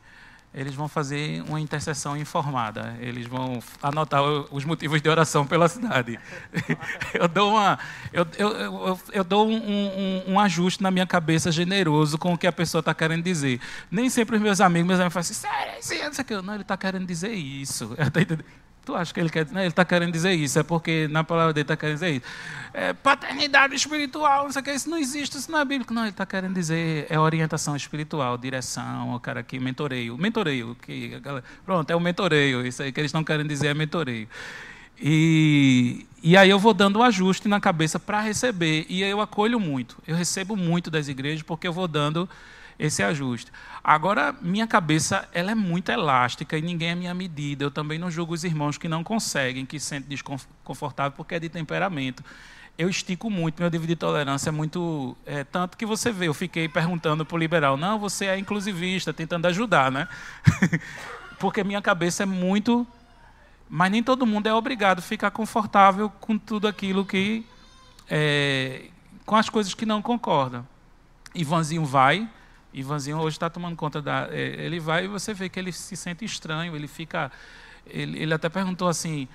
[0.56, 2.96] eles vão fazer uma intercessão informada.
[3.02, 6.18] Eles vão anotar os motivos de oração pela cidade.
[7.14, 7.80] Eu dou, uma,
[8.12, 12.38] eu, eu, eu, eu dou um, um, um, ajuste na minha cabeça generoso com o
[12.38, 13.60] que a pessoa está querendo dizer.
[13.90, 17.06] Nem sempre os meus amigos, meus amigos falam assim, sério, isso, não, ele está querendo
[17.06, 17.96] dizer isso.
[18.86, 19.58] Tu acha que ele quer dizer?
[19.58, 22.26] Ele está querendo dizer isso, é porque na palavra dele está querendo dizer isso.
[22.72, 25.94] É, paternidade espiritual, não sei o que, isso não existe, isso não é bíblico.
[25.94, 30.18] Não, ele está querendo dizer é orientação espiritual, direção, o cara aqui, mentoreio.
[30.18, 31.20] Mentoreio, que,
[31.66, 34.28] pronto, é o mentoreio, isso aí que eles estão querendo dizer é mentoreio.
[35.02, 38.86] E, e aí eu vou dando um ajuste na cabeça para receber.
[38.88, 39.98] E eu acolho muito.
[40.08, 42.30] Eu recebo muito das igrejas porque eu vou dando
[42.78, 43.52] esse ajuste.
[43.84, 47.64] Agora, minha cabeça ela é muito elástica e ninguém é minha medida.
[47.64, 51.40] Eu também não julgo os irmãos que não conseguem, que se sentem desconfortável porque é
[51.40, 52.24] de temperamento.
[52.78, 55.16] Eu estico muito, meu nível de tolerância é muito.
[55.26, 59.14] É, tanto que você vê, eu fiquei perguntando para o liberal, não, você é inclusivista,
[59.14, 60.10] tentando ajudar, né?
[61.40, 62.86] porque minha cabeça é muito.
[63.70, 67.46] Mas nem todo mundo é obrigado a ficar confortável com tudo aquilo que.
[68.10, 68.90] É,
[69.26, 70.68] com as coisas que não concordam.
[71.34, 72.28] Ivanzinho vai,
[72.80, 74.28] Ivanzinho hoje está tomando conta da.
[74.32, 77.32] É, ele vai e você vê que ele se sente estranho, ele fica.
[77.88, 79.28] Ele, ele até perguntou assim: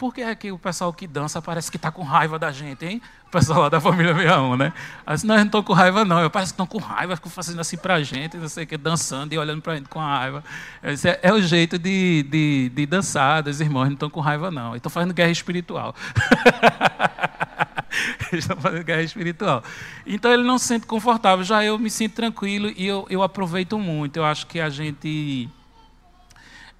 [0.00, 2.86] por que é que o pessoal que dança parece que está com raiva da gente,
[2.86, 3.02] hein?
[3.28, 4.72] O pessoal lá da família 61, né?
[5.06, 6.20] Assim, não, eu não estou com raiva, não.
[6.20, 8.66] Eu parece que estão com raiva, ficam fazendo assim para a gente, não sei o
[8.66, 10.42] que, dançando e olhando para a gente com raiva.
[10.82, 14.50] Esse é, é o jeito de, de, de dançar dos irmãos, não estão com raiva,
[14.50, 14.74] não.
[14.74, 15.94] Estão fazendo guerra espiritual.
[18.32, 19.62] Eles estão fazendo guerra espiritual.
[20.06, 21.44] Então ele não se sente confortável.
[21.44, 24.16] Já eu me sinto tranquilo e eu, eu aproveito muito.
[24.16, 25.48] Eu acho que a gente,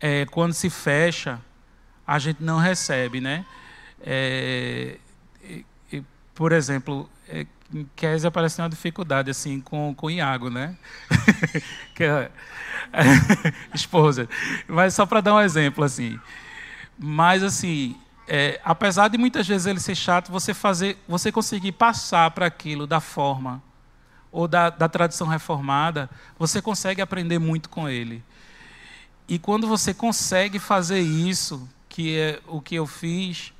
[0.00, 1.40] é, quando se fecha,
[2.06, 3.44] a gente não recebe, né?
[4.00, 4.96] É,
[5.92, 6.02] e,
[6.34, 7.46] por exemplo, é,
[7.94, 10.76] Kézia apareceu uma dificuldade assim com, com Iago, né?
[11.94, 12.30] que é,
[13.74, 14.28] esposa.
[14.66, 16.18] Mas só para dar um exemplo assim.
[16.98, 17.96] Mas assim,
[18.32, 22.86] é, apesar de muitas vezes ele ser chato, você fazer, você conseguir passar para aquilo
[22.86, 23.60] da forma
[24.30, 26.08] ou da, da tradição reformada,
[26.38, 28.22] você consegue aprender muito com ele.
[29.28, 33.52] E quando você consegue fazer isso, que é o que eu fiz,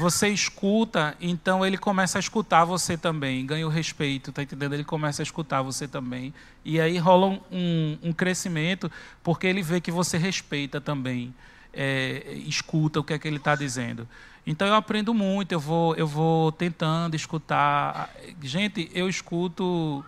[0.00, 4.72] você escuta, então ele começa a escutar você também, ganha o respeito, tá entendendo?
[4.72, 6.34] Ele começa a escutar você também.
[6.64, 8.90] E aí rola um, um crescimento,
[9.22, 11.32] porque ele vê que você respeita também
[11.72, 14.08] é, escuta o que é que ele está dizendo.
[14.46, 18.10] Então eu aprendo muito, eu vou, eu vou tentando escutar.
[18.42, 20.04] Gente, eu escuto,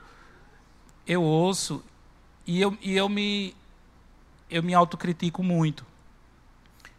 [1.06, 1.82] eu ouço
[2.46, 3.54] e eu, e eu me
[4.50, 5.84] eu me autocritico muito.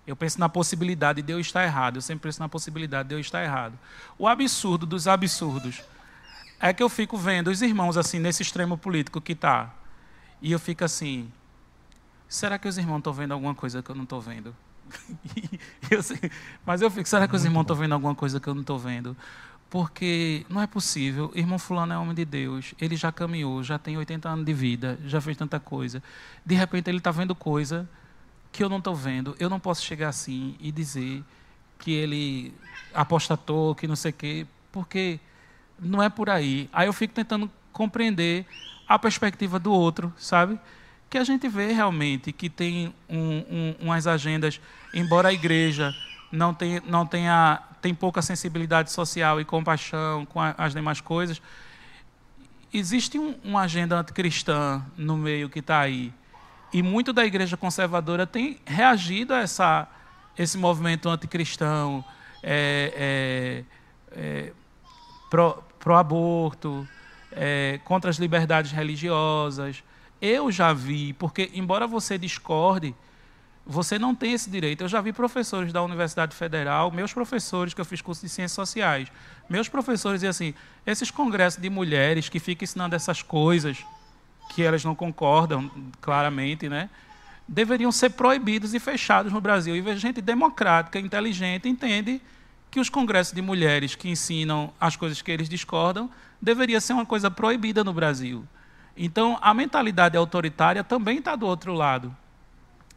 [0.08, 1.98] Eu penso na possibilidade de eu estar errado.
[1.98, 3.78] Eu sempre penso na possibilidade de eu estar errado.
[4.18, 5.82] O absurdo dos absurdos
[6.60, 9.72] é que eu fico vendo os irmãos assim nesse extremo político que está
[10.44, 11.32] e eu fico assim,
[12.34, 14.56] será que os irmãos estão vendo alguma coisa que eu não estou vendo?
[15.92, 16.00] eu
[16.66, 18.80] mas eu fico, será que os irmãos estão vendo alguma coisa que eu não estou
[18.80, 19.16] vendo?
[19.70, 23.98] Porque não é possível, irmão fulano é homem de Deus, ele já caminhou, já tem
[23.98, 26.02] 80 anos de vida, já fez tanta coisa.
[26.44, 27.88] De repente ele está vendo coisa
[28.52, 29.36] que eu não estou vendo.
[29.40, 31.24] Eu não posso chegar assim e dizer
[31.78, 32.52] que ele
[32.96, 35.20] apostatou, que não sei o quê, porque
[35.80, 36.68] não é por aí.
[36.74, 38.48] Aí eu fico tentando compreender
[38.88, 40.60] a perspectiva do outro, sabe?
[41.14, 44.60] Que a gente vê realmente que tem um, um, umas agendas,
[44.96, 45.94] embora a igreja
[46.32, 51.40] não tenha, não tenha tem pouca sensibilidade social e compaixão com a, as demais coisas,
[52.74, 56.12] existe um, uma agenda anticristã no meio que está aí.
[56.74, 59.88] E muito da igreja conservadora tem reagido a essa,
[60.36, 62.04] esse movimento anticristão,
[62.42, 63.64] é,
[64.18, 64.52] é, é,
[65.80, 66.88] pró-aborto,
[67.32, 69.84] é, contra as liberdades religiosas,
[70.26, 72.96] eu já vi, porque embora você discorde,
[73.66, 74.82] você não tem esse direito.
[74.82, 78.54] Eu já vi professores da Universidade Federal, meus professores que eu fiz curso de Ciências
[78.54, 79.12] Sociais,
[79.50, 80.54] meus professores diziam assim,
[80.86, 83.84] esses congressos de mulheres que ficam ensinando essas coisas
[84.54, 85.70] que elas não concordam
[86.00, 86.90] claramente, né?
[87.48, 89.76] deveriam ser proibidos e fechados no Brasil.
[89.76, 92.22] E gente democrática, inteligente, entende
[92.72, 96.10] que os congressos de mulheres que ensinam as coisas que eles discordam
[96.42, 98.48] deveria ser uma coisa proibida no Brasil.
[98.96, 102.16] Então, a mentalidade autoritária também está do outro lado.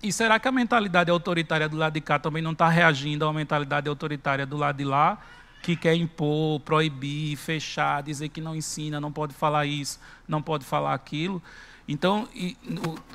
[0.03, 3.33] E será que a mentalidade autoritária do lado de cá também não está reagindo à
[3.33, 5.19] mentalidade autoritária do lado de lá,
[5.63, 10.65] que quer impor, proibir, fechar, dizer que não ensina, não pode falar isso, não pode
[10.65, 11.43] falar aquilo?
[11.89, 12.57] Então, e,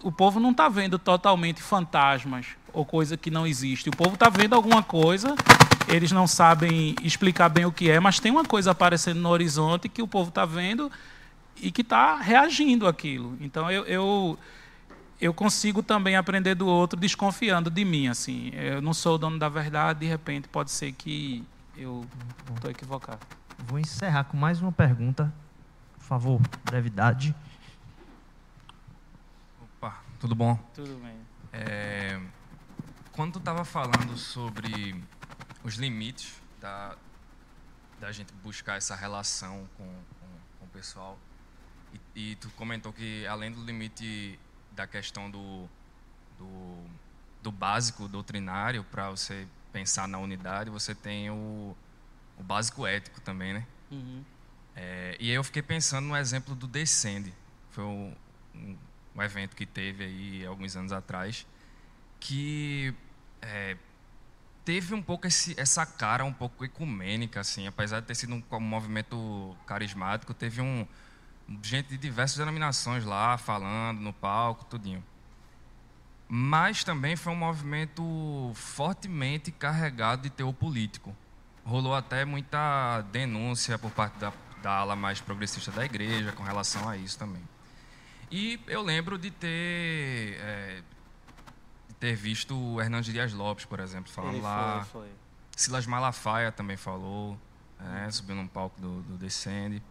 [0.04, 3.90] o, o, povo não está vendo totalmente fantasmas ou coisa que não existe.
[3.90, 5.36] O povo está vendo alguma coisa,
[5.88, 9.88] eles não sabem explicar bem o que é, mas tem uma coisa aparecendo no horizonte
[9.88, 10.92] que o povo está vendo
[11.62, 13.38] e que está reagindo àquilo.
[13.40, 14.40] Então, eu, eu,
[15.20, 18.08] eu consigo também aprender do outro desconfiando de mim.
[18.08, 18.50] assim.
[18.54, 21.46] Eu não sou o dono da verdade, de repente pode ser que
[21.78, 22.06] eu
[22.56, 23.20] estou equivocado.
[23.60, 25.32] Vou encerrar com mais uma pergunta.
[25.98, 27.36] Por favor, brevidade.
[30.22, 30.56] Tudo bom?
[30.76, 31.18] Tudo bem.
[31.52, 32.22] É,
[33.12, 35.04] quando tu estava falando sobre
[35.64, 36.96] os limites da,
[38.00, 40.28] da gente buscar essa relação com, com,
[40.60, 41.18] com o pessoal,
[42.16, 44.40] e, tu comentou que além do limite
[44.72, 45.68] da questão do,
[46.38, 46.84] do,
[47.42, 51.76] do básico doutrinário, para você pensar na unidade, você tem o,
[52.38, 53.68] o básico ético também, né?
[53.90, 54.24] Uhum.
[54.76, 57.34] É, e aí eu fiquei pensando no exemplo do Descende.
[57.72, 58.16] Foi um,
[58.56, 58.78] um
[59.16, 61.46] um evento que teve aí alguns anos atrás,
[62.20, 62.94] que
[63.42, 63.78] é,
[64.64, 68.44] teve um pouco esse, essa cara um pouco ecumênica, assim, apesar de ter sido um,
[68.52, 70.88] um movimento carismático, teve um
[71.62, 75.04] gente de diversas denominações lá falando no palco, tudinho.
[76.28, 81.16] Mas também foi um movimento fortemente carregado de teor político.
[81.66, 84.32] Rolou até muita denúncia por parte da,
[84.62, 87.42] da ala mais progressista da igreja com relação a isso também.
[88.32, 90.82] E eu lembro de ter, é,
[91.90, 94.86] de ter visto o Hernandes Dias Lopes, por exemplo, falando Ele lá.
[94.86, 95.12] Foi, foi.
[95.56, 97.38] Silas Malafaia também falou,
[97.78, 99.84] é, subiu num palco do, do Descende.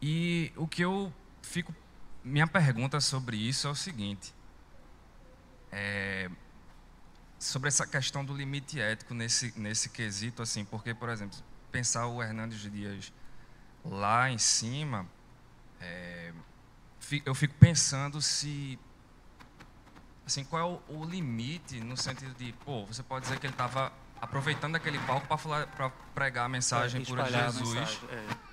[0.00, 1.74] E o que eu fico.
[2.22, 4.34] Minha pergunta sobre isso é o seguinte.
[5.70, 6.30] É,
[7.38, 11.38] sobre essa questão do limite ético nesse, nesse quesito, assim, porque, por exemplo,
[11.70, 13.12] pensar o Hernandes Dias
[13.84, 15.06] lá em cima,
[15.80, 16.32] é,
[17.24, 18.78] eu fico pensando se
[20.26, 23.54] assim qual é o, o, limite no sentido de pô você pode dizer que ele
[23.54, 23.90] estava
[24.20, 28.47] aproveitando aquele palco para pregar a mensagem por Jesus mensagem, é.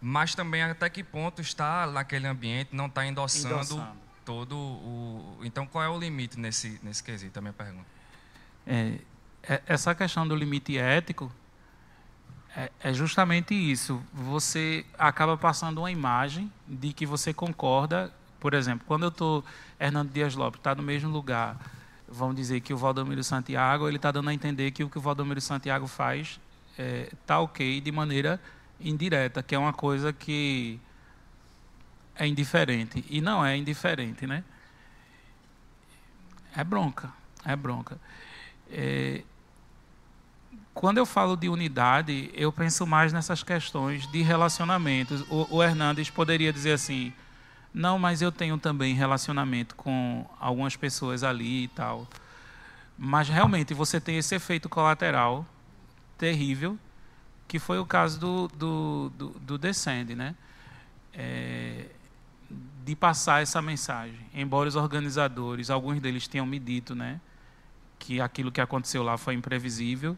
[0.00, 5.66] Mas também até que ponto está naquele ambiente não está endossando, endossando, todo o então
[5.66, 7.86] qual é o limite nesse nesse quesito a minha pergunta
[8.66, 8.98] é,
[9.42, 11.32] é essa questão do limite ético
[12.56, 14.02] é, é, justamente isso.
[14.12, 18.12] Você acaba passando uma imagem de que você concorda.
[18.40, 19.44] Por exemplo, quando eu estou.
[19.78, 21.56] Hernando Dias Lopes está no mesmo lugar,
[22.08, 25.00] vamos dizer que o Valdomiro Santiago, ele está dando a entender que o que o
[25.00, 26.40] Valdomiro Santiago faz
[26.70, 28.40] está é, tá ok de maneira
[28.80, 30.80] indireta, que é uma coisa que
[32.16, 33.04] é indiferente.
[33.08, 34.44] E não é indiferente, né?
[36.56, 37.12] É bronca.
[37.44, 37.98] É bronca.
[38.70, 39.22] É,
[40.74, 45.22] quando eu falo de unidade, eu penso mais nessas questões de relacionamentos.
[45.28, 47.12] O, o Hernandes poderia dizer assim:
[47.72, 52.06] não, mas eu tenho também relacionamento com algumas pessoas ali e tal.
[52.96, 55.46] Mas realmente você tem esse efeito colateral
[56.16, 56.76] terrível,
[57.48, 60.36] que foi o caso do, do, do, do Descende, né?
[61.14, 61.86] É,
[62.84, 64.18] de passar essa mensagem.
[64.32, 67.20] Embora os organizadores, alguns deles tenham me dito, né,
[67.98, 70.16] que aquilo que aconteceu lá foi imprevisível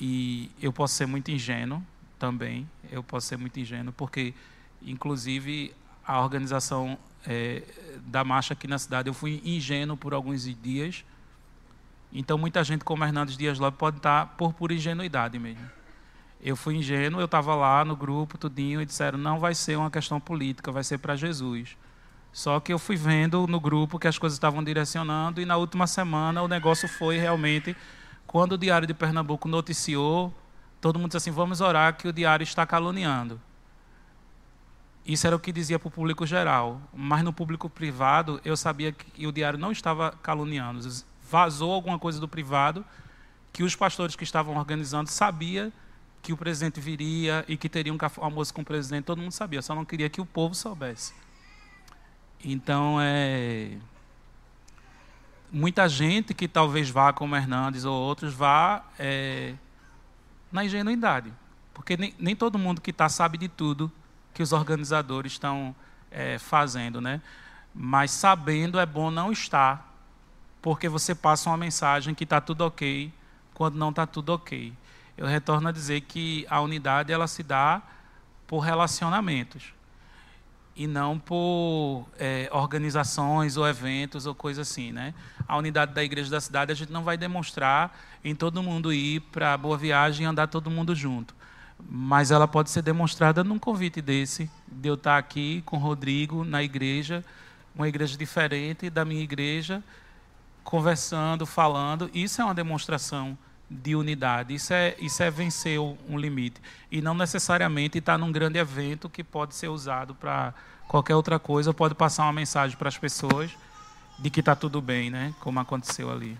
[0.00, 1.80] e eu posso ser muito ingênuo
[2.18, 4.34] também, eu posso ser muito ingênuo, porque,
[4.82, 5.72] inclusive,
[6.04, 7.62] a organização é,
[8.06, 11.04] da marcha aqui na cidade, eu fui ingênuo por alguns dias.
[12.12, 15.77] Então, muita gente, como Hernandes Dias Lopes, pode estar por pura ingenuidade mesmo.
[16.40, 19.90] Eu fui ingênuo, eu estava lá no grupo, tudinho, e disseram, não vai ser uma
[19.90, 21.76] questão política, vai ser para Jesus.
[22.32, 25.86] Só que eu fui vendo no grupo que as coisas estavam direcionando, e na última
[25.86, 27.76] semana o negócio foi realmente
[28.28, 30.32] quando o Diário de Pernambuco noticiou,
[30.82, 33.40] todo mundo disse assim: vamos orar que o Diário está caluniando.
[35.04, 36.82] Isso era o que dizia para o público geral.
[36.92, 40.86] Mas no público privado, eu sabia que o Diário não estava caluniando.
[41.30, 42.84] Vazou alguma coisa do privado
[43.50, 45.72] que os pastores que estavam organizando sabiam
[46.22, 49.04] que o presidente viria e que teria um almoço com o presidente.
[49.04, 51.12] Todo mundo sabia, só não queria que o povo soubesse.
[52.44, 53.76] Então, é
[55.50, 59.54] muita gente que talvez vá como Hernandes ou outros vá é,
[60.52, 61.32] na ingenuidade.
[61.72, 63.90] Porque nem, nem todo mundo que está sabe de tudo
[64.34, 65.74] que os organizadores estão
[66.10, 67.20] é, fazendo, né?
[67.74, 69.94] Mas sabendo é bom não estar,
[70.60, 73.12] porque você passa uma mensagem que está tudo ok,
[73.54, 74.72] quando não está tudo ok.
[75.18, 77.82] Eu retorno a dizer que a unidade ela se dá
[78.46, 79.74] por relacionamentos
[80.76, 85.12] e não por é, organizações ou eventos ou coisa assim, né?
[85.48, 89.20] A unidade da igreja da cidade a gente não vai demonstrar em todo mundo ir
[89.32, 91.34] para Boa Viagem e andar todo mundo junto,
[91.90, 96.44] mas ela pode ser demonstrada num convite desse, de eu estar aqui com o Rodrigo
[96.44, 97.24] na igreja,
[97.74, 99.82] uma igreja diferente da minha igreja,
[100.62, 102.08] conversando, falando.
[102.14, 103.36] Isso é uma demonstração
[103.70, 104.54] de unidade.
[104.54, 106.60] Isso é, isso é vencer um limite.
[106.90, 110.54] E não necessariamente estar num grande evento que pode ser usado para
[110.86, 113.50] qualquer outra coisa, pode passar uma mensagem para as pessoas
[114.18, 115.34] de que está tudo bem, né?
[115.40, 116.36] como aconteceu ali.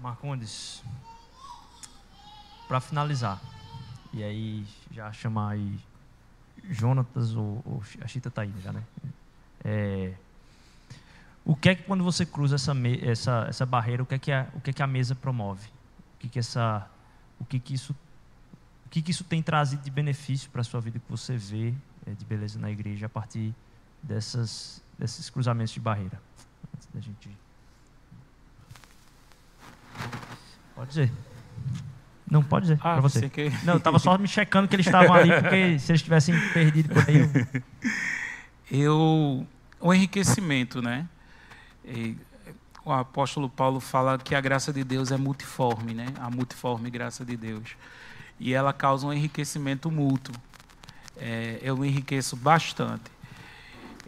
[0.00, 0.82] Marcondes,
[2.66, 3.40] para finalizar,
[4.12, 5.78] e aí já chamar aí
[6.68, 8.82] Jonatas ou, ou a Chita está indo já, né?
[9.64, 10.12] É,
[11.44, 12.72] o que é que quando você cruza essa,
[13.02, 15.68] essa, essa barreira, o que é que a, o que é que a mesa promove?
[16.22, 16.88] Que, que essa,
[17.40, 17.94] o que, que isso,
[18.86, 21.74] o que, que isso tem trazido de benefício para a sua vida que você vê
[22.06, 23.52] é, de beleza na igreja a partir
[24.02, 26.20] dessas, desses cruzamentos de barreira.
[26.74, 27.28] Antes da gente.
[30.74, 31.12] Pode dizer.
[32.30, 32.78] Não, pode dizer.
[32.80, 33.28] Ah, para você.
[33.28, 33.50] Que...
[33.64, 36.88] Não, eu estava só me checando que eles estavam ali, porque se eles tivessem perdido
[36.88, 37.18] por aí.
[38.70, 38.80] Eu...
[38.80, 39.46] eu
[39.80, 41.08] o enriquecimento, né?
[41.84, 42.16] E
[42.84, 46.06] o apóstolo Paulo fala que a graça de Deus é multiforme, né?
[46.18, 47.76] A multiforme graça de Deus.
[48.40, 50.34] E ela causa um enriquecimento mútuo.
[51.16, 53.04] É, eu me enriqueço bastante.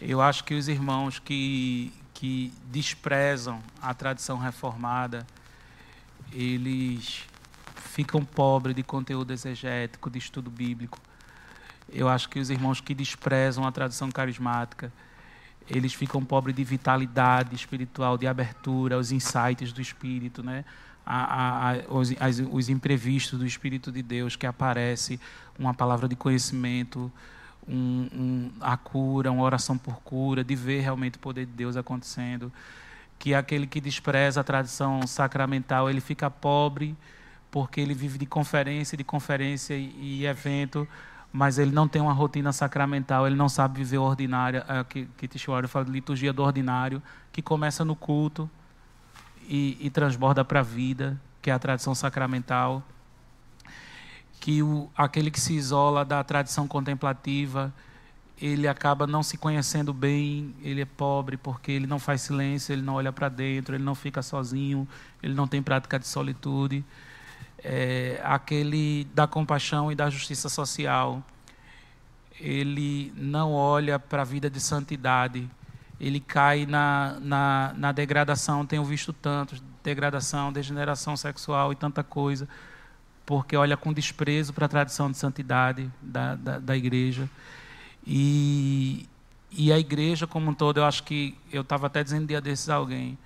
[0.01, 5.25] Eu acho que os irmãos que, que desprezam a tradição reformada,
[6.33, 7.25] eles
[7.77, 10.99] ficam pobres de conteúdo exegético, de estudo bíblico.
[11.89, 14.93] Eu acho que os irmãos que desprezam a tradição carismática,
[15.68, 20.64] eles ficam pobres de vitalidade espiritual, de abertura aos insights do Espírito, né?
[21.06, 25.20] A, a, a, os, as, os, imprevistos do Espírito de Deus que aparece,
[25.58, 27.12] uma palavra de conhecimento,
[27.68, 31.76] um, um, a cura, uma oração por cura, de ver realmente o poder de Deus
[31.76, 32.50] acontecendo.
[33.18, 36.96] Que aquele que despreza a tradição sacramental, ele fica pobre
[37.50, 40.88] porque ele vive de conferência, de conferência e, e evento,
[41.37, 45.07] mas ele não tem uma rotina sacramental, ele não sabe viver o ordinário, é, que,
[45.16, 48.49] que Tishwara fala de liturgia do ordinário, que começa no culto
[49.49, 52.85] e, e transborda para a vida, que é a tradição sacramental.
[54.39, 57.74] Que o, aquele que se isola da tradição contemplativa,
[58.41, 62.82] ele acaba não se conhecendo bem, ele é pobre porque ele não faz silêncio, ele
[62.82, 64.87] não olha para dentro, ele não fica sozinho,
[65.20, 66.85] ele não tem prática de solitude
[67.64, 71.22] é, aquele da compaixão e da justiça social.
[72.38, 75.48] Ele não olha para a vida de santidade,
[75.98, 78.66] ele cai na, na, na degradação.
[78.66, 82.48] Tenho visto tantos degradação, degeneração sexual e tanta coisa,
[83.26, 87.28] porque olha com desprezo para a tradição de santidade da, da, da igreja.
[88.06, 89.06] E,
[89.52, 92.68] e a igreja como um todo, eu acho que, eu estava até dizendo dia desses
[92.68, 93.16] a alguém,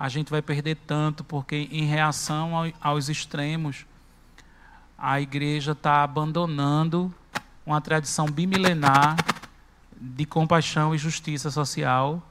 [0.00, 3.84] a gente vai perder tanto, porque em reação aos extremos,
[4.96, 7.12] a igreja está abandonando
[7.66, 9.14] uma tradição bimilenar
[9.94, 12.22] de compaixão e justiça social,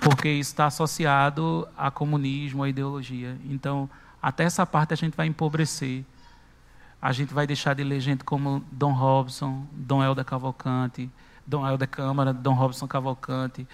[0.00, 3.36] porque isso está associado a comunismo, a ideologia.
[3.46, 3.90] Então,
[4.22, 6.04] até essa parte a gente vai empobrecer.
[7.02, 11.10] A gente vai deixar de ler gente como Dom Robson, Dom Helder Cavalcante,
[11.44, 13.66] Dom Helder Câmara, Dom Robson Cavalcante.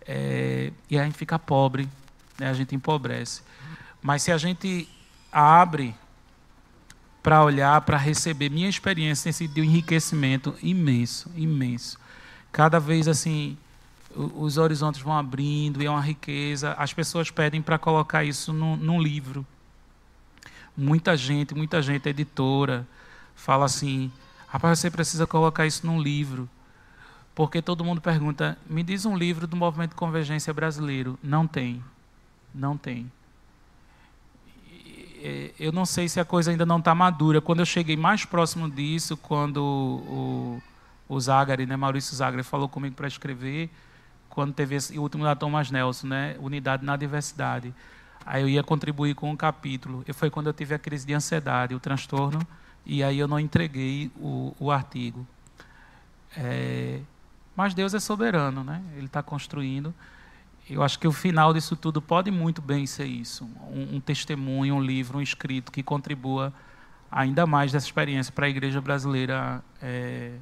[0.00, 1.86] É, e a gente fica pobre
[2.38, 2.48] né?
[2.48, 3.42] a gente empobrece.
[4.02, 4.88] Mas se a gente
[5.32, 5.94] abre
[7.22, 11.98] para olhar, para receber, minha experiência tem sido de um enriquecimento imenso, imenso.
[12.52, 13.58] Cada vez assim,
[14.14, 16.72] os horizontes vão abrindo e é uma riqueza.
[16.74, 19.44] As pessoas pedem para colocar isso num, num livro.
[20.76, 22.86] Muita gente, muita gente, editora,
[23.34, 24.10] fala assim:
[24.46, 26.48] rapaz, você precisa colocar isso num livro.
[27.34, 31.18] Porque todo mundo pergunta: me diz um livro do movimento de convergência brasileiro.
[31.22, 31.82] Não tem.
[32.56, 33.12] Não tem.
[35.58, 37.40] Eu não sei se a coisa ainda não está madura.
[37.40, 40.62] Quando eu cheguei mais próximo disso, quando o,
[41.08, 43.68] o Zagari, né, Maurício Zagari, falou comigo para escrever,
[44.30, 47.74] quando teve esse, o último da Thomas Nelson, né, Unidade na Diversidade.
[48.24, 50.02] Aí eu ia contribuir com um capítulo.
[50.06, 52.40] E foi quando eu tive a crise de ansiedade, o transtorno,
[52.84, 55.26] e aí eu não entreguei o, o artigo.
[56.36, 57.00] É,
[57.54, 58.82] mas Deus é soberano, né?
[58.96, 59.94] Ele está construindo.
[60.68, 64.74] Eu acho que o final disso tudo pode muito bem ser isso: um, um testemunho,
[64.74, 66.52] um livro, um escrito que contribua
[67.10, 70.32] ainda mais dessa experiência para a igreja brasileira é,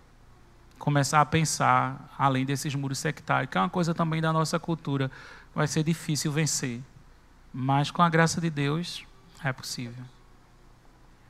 [0.79, 5.11] começar a pensar além desses muros sectários, que é uma coisa também da nossa cultura.
[5.55, 6.81] Vai ser difícil vencer,
[7.53, 9.05] mas com a graça de Deus
[9.43, 10.05] é possível.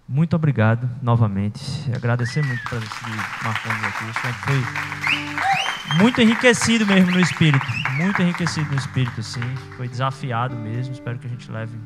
[0.08, 1.60] Muito obrigado novamente.
[1.94, 3.04] Agradecer muito para esse
[3.42, 4.12] Marcos aqui.
[4.12, 5.63] Que foi
[5.98, 7.66] muito enriquecido mesmo no espírito.
[7.96, 9.40] Muito enriquecido no espírito, assim.
[9.76, 10.92] Foi desafiado mesmo.
[10.92, 11.78] Espero que a gente leve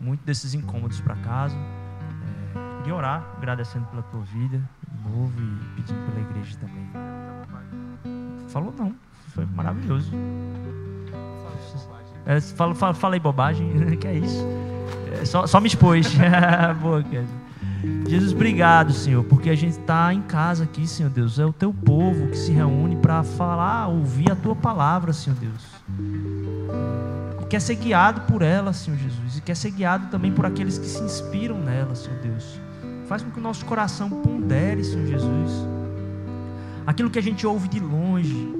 [0.00, 1.56] muito desses incômodos para casa.
[2.86, 6.88] É, orar, agradecendo pela tua vida de novo e pedindo pela igreja também.
[8.48, 8.94] Falou não.
[9.34, 10.12] Foi maravilhoso.
[12.26, 13.70] É, fala, falei bobagem.
[13.96, 14.46] que é isso?
[15.20, 16.14] É, só, só me expôs.
[16.80, 17.43] Boa, Kézia.
[18.08, 21.38] Jesus, obrigado, Senhor, porque a gente está em casa aqui, Senhor Deus.
[21.38, 25.64] É o teu povo que se reúne para falar, ouvir a tua palavra, Senhor Deus.
[27.42, 29.38] E quer ser guiado por ela, Senhor Jesus.
[29.38, 32.60] E quer ser guiado também por aqueles que se inspiram nela, Senhor Deus.
[33.06, 35.50] Faz com que o nosso coração pondere, Senhor Jesus.
[36.86, 38.54] Aquilo que a gente ouve de longe,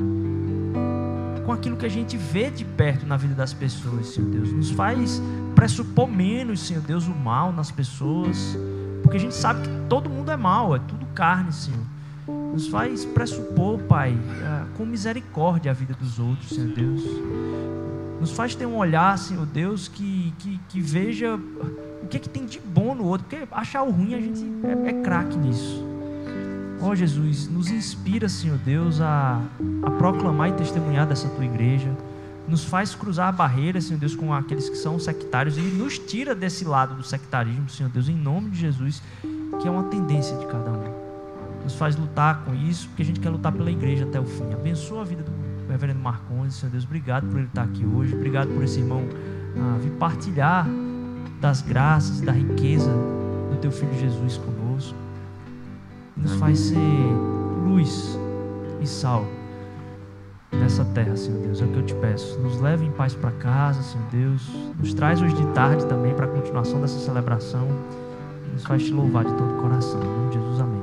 [1.44, 4.52] com aquilo que a gente vê de perto na vida das pessoas, Senhor Deus.
[4.52, 5.22] Nos faz
[5.54, 8.56] pressupor menos, Senhor Deus, o mal nas pessoas
[9.04, 11.84] porque a gente sabe que todo mundo é mal, é tudo carne, Senhor.
[12.26, 17.02] Nos faz pressupor, Pai, é, com misericórdia a vida dos outros, Senhor Deus.
[18.18, 21.36] Nos faz ter um olhar, Senhor Deus, que, que, que veja
[22.02, 23.26] o que, é que tem de bom no outro.
[23.28, 25.84] Porque achar o ruim a gente é, é craque nisso.
[26.80, 29.42] Ó oh, Jesus, nos inspira, Senhor Deus, a,
[29.82, 31.94] a proclamar e testemunhar dessa tua igreja
[32.48, 36.64] nos faz cruzar barreiras, Senhor Deus, com aqueles que são sectários e nos tira desse
[36.64, 39.02] lado do sectarismo, Senhor Deus, em nome de Jesus,
[39.60, 41.04] que é uma tendência de cada um.
[41.62, 44.52] Nos faz lutar com isso, porque a gente quer lutar pela igreja até o fim.
[44.52, 45.32] Abençoa a vida do
[45.68, 46.84] reverendo Marcondes, Senhor Deus.
[46.84, 48.14] Obrigado por ele estar aqui hoje.
[48.14, 49.02] Obrigado por esse irmão
[49.58, 50.66] ah, vir partilhar
[51.40, 52.90] das graças, da riqueza
[53.50, 54.96] do teu filho Jesus conosco.
[56.16, 56.78] Nos faz ser
[57.66, 58.18] luz
[58.80, 59.26] e sal
[60.60, 61.60] nessa terra, Senhor Deus.
[61.60, 62.38] É o que eu te peço.
[62.40, 64.50] Nos leve em paz para casa, Senhor Deus.
[64.78, 67.68] Nos traz hoje de tarde também para a continuação dessa celebração.
[68.52, 70.00] Nos faz te louvar de todo o coração.
[70.02, 70.73] Em nome de Jesus, amém.